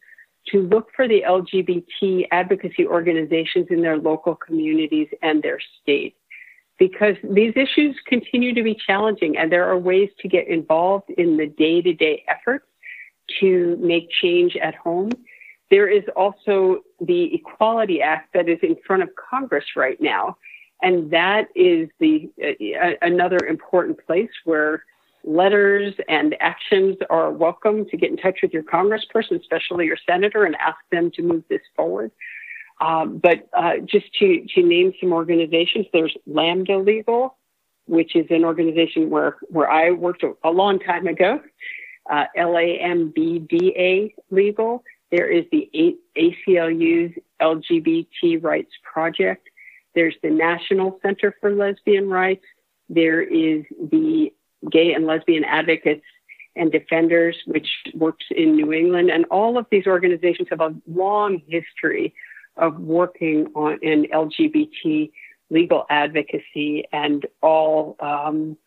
to 0.51 0.61
look 0.61 0.89
for 0.95 1.07
the 1.07 1.23
LGBT 1.27 2.27
advocacy 2.31 2.85
organizations 2.85 3.67
in 3.69 3.81
their 3.81 3.97
local 3.97 4.35
communities 4.35 5.07
and 5.21 5.41
their 5.41 5.59
state. 5.81 6.15
Because 6.77 7.15
these 7.23 7.53
issues 7.55 7.95
continue 8.05 8.53
to 8.53 8.61
be 8.61 8.75
challenging 8.75 9.37
and 9.37 9.51
there 9.51 9.65
are 9.69 9.77
ways 9.77 10.09
to 10.19 10.27
get 10.27 10.47
involved 10.47 11.09
in 11.17 11.37
the 11.37 11.47
day 11.47 11.81
to 11.81 11.93
day 11.93 12.23
efforts 12.27 12.65
to 13.39 13.77
make 13.79 14.09
change 14.09 14.55
at 14.57 14.75
home. 14.75 15.11
There 15.71 15.87
is 15.87 16.03
also 16.15 16.81
the 16.99 17.33
Equality 17.33 18.01
Act 18.01 18.33
that 18.33 18.49
is 18.49 18.59
in 18.61 18.75
front 18.85 19.03
of 19.03 19.09
Congress 19.15 19.65
right 19.75 19.99
now. 19.99 20.37
And 20.81 21.09
that 21.11 21.47
is 21.55 21.89
the 21.99 22.29
uh, 22.43 22.91
another 23.01 23.37
important 23.47 24.05
place 24.05 24.29
where 24.43 24.83
letters 25.25 25.93
and 26.07 26.35
actions 26.39 26.97
are 27.09 27.31
welcome 27.31 27.85
to 27.89 27.97
get 27.97 28.11
in 28.11 28.17
touch 28.17 28.39
with 28.41 28.53
your 28.53 28.63
congressperson, 28.63 29.39
especially 29.39 29.85
your 29.85 29.97
senator, 30.07 30.45
and 30.45 30.55
ask 30.57 30.77
them 30.91 31.11
to 31.11 31.21
move 31.23 31.43
this 31.49 31.61
forward. 31.75 32.11
Um, 32.79 33.17
but 33.17 33.47
uh, 33.57 33.77
just 33.85 34.13
to, 34.19 34.45
to 34.53 34.61
name 34.61 34.93
some 34.99 35.13
organizations, 35.13 35.87
there's 35.93 36.15
Lambda 36.27 36.77
Legal, 36.77 37.37
which 37.87 38.15
is 38.15 38.25
an 38.29 38.43
organization 38.43 39.09
where, 39.09 39.37
where 39.49 39.69
I 39.69 39.91
worked 39.91 40.23
a, 40.23 40.33
a 40.43 40.51
long 40.51 40.79
time 40.79 41.07
ago, 41.07 41.39
uh, 42.09 42.25
LAMBDA 42.37 44.13
Legal. 44.29 44.83
There 45.11 45.29
is 45.31 45.45
the 45.51 45.69
ACLU's 46.17 47.13
LGBT 47.41 48.43
Rights 48.43 48.71
Project. 48.83 49.47
There's 49.95 50.15
the 50.21 50.29
National 50.29 50.99
Center 51.01 51.35
for 51.39 51.51
Lesbian 51.51 52.09
Rights. 52.09 52.43
There 52.89 53.21
is 53.21 53.63
the 53.79 54.31
gay 54.71 54.93
and 54.93 55.05
lesbian 55.05 55.43
advocates 55.43 56.05
and 56.55 56.71
defenders, 56.71 57.35
which 57.45 57.67
works 57.93 58.25
in 58.31 58.55
New 58.55 58.71
England. 58.71 59.09
And 59.09 59.25
all 59.25 59.57
of 59.57 59.65
these 59.71 59.87
organizations 59.87 60.47
have 60.49 60.61
a 60.61 60.73
long 60.87 61.41
history 61.47 62.13
of 62.57 62.79
working 62.79 63.47
on 63.55 63.79
in 63.81 64.05
LGBT 64.05 65.11
legal 65.49 65.85
advocacy, 65.89 66.85
and 66.91 67.25
all 67.41 67.95
um, 67.99 68.57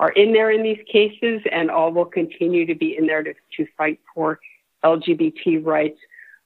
are 0.00 0.10
in 0.12 0.32
there 0.32 0.50
in 0.50 0.62
these 0.62 0.82
cases, 0.90 1.40
and 1.52 1.70
all 1.70 1.92
will 1.92 2.04
continue 2.04 2.66
to 2.66 2.74
be 2.74 2.96
in 2.96 3.06
there 3.06 3.22
to, 3.22 3.32
to 3.56 3.66
fight 3.76 4.00
for 4.14 4.40
LGBT 4.84 5.64
rights 5.64 5.98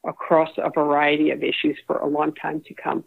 across 0.06 0.50
a 0.59 0.70
variety 0.70 1.30
of 1.30 1.42
issues 1.42 1.78
for 1.86 1.98
a 1.98 2.06
long 2.06 2.34
time 2.34 2.62
to 2.66 2.74
come. 2.74 3.04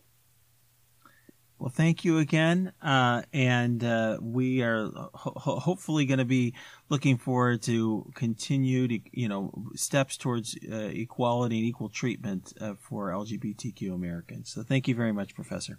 Well, 1.62 1.70
thank 1.70 2.04
you 2.04 2.18
again, 2.18 2.74
uh, 2.82 3.22
and 3.32 3.84
uh, 3.84 4.18
we 4.20 4.64
are 4.64 4.90
ho- 5.14 5.60
hopefully 5.60 6.08
going 6.08 6.18
to 6.18 6.26
be 6.26 6.56
looking 6.90 7.20
forward 7.20 7.62
to 7.64 8.12
continued, 8.16 9.00
you 9.12 9.30
know, 9.30 9.54
steps 9.76 10.18
towards 10.18 10.58
uh, 10.68 10.76
equality 10.92 11.60
and 11.60 11.68
equal 11.68 11.90
treatment 11.90 12.52
uh, 12.60 12.74
for 12.80 13.10
LGBTQ 13.10 13.94
Americans. 13.94 14.52
So, 14.52 14.64
thank 14.64 14.88
you 14.88 14.96
very 14.96 15.12
much, 15.12 15.36
Professor. 15.36 15.78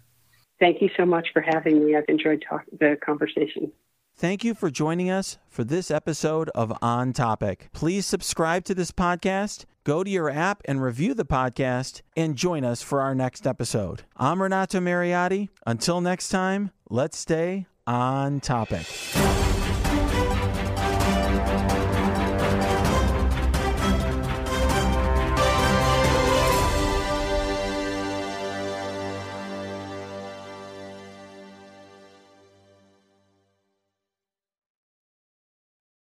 Thank 0.57 0.81
you 0.81 0.89
so 0.95 1.05
much 1.05 1.27
for 1.33 1.41
having 1.41 1.85
me. 1.85 1.97
I've 1.97 2.05
enjoyed 2.07 2.45
talk- 2.47 2.63
the 2.79 2.95
conversation. 3.05 3.73
Thank 4.15 4.45
you 4.45 4.53
for 4.53 4.71
joining 4.71 5.09
us 5.09 5.37
for 5.49 5.65
this 5.65 5.91
episode 5.91 6.49
of 6.55 6.71
On 6.81 7.11
Topic. 7.11 7.67
Please 7.73 8.05
subscribe 8.05 8.63
to 8.65 8.73
this 8.73 8.93
podcast, 8.93 9.65
go 9.83 10.03
to 10.03 10.09
your 10.09 10.29
app 10.29 10.61
and 10.65 10.81
review 10.81 11.13
the 11.13 11.25
podcast, 11.25 12.01
and 12.15 12.35
join 12.35 12.63
us 12.63 12.81
for 12.81 13.01
our 13.01 13.13
next 13.15 13.45
episode. 13.45 14.03
I'm 14.17 14.41
Renato 14.41 14.79
Mariotti. 14.79 15.49
Until 15.65 16.01
next 16.01 16.29
time, 16.29 16.71
let's 16.89 17.17
stay 17.17 17.67
on 17.85 18.39
topic. 18.39 18.85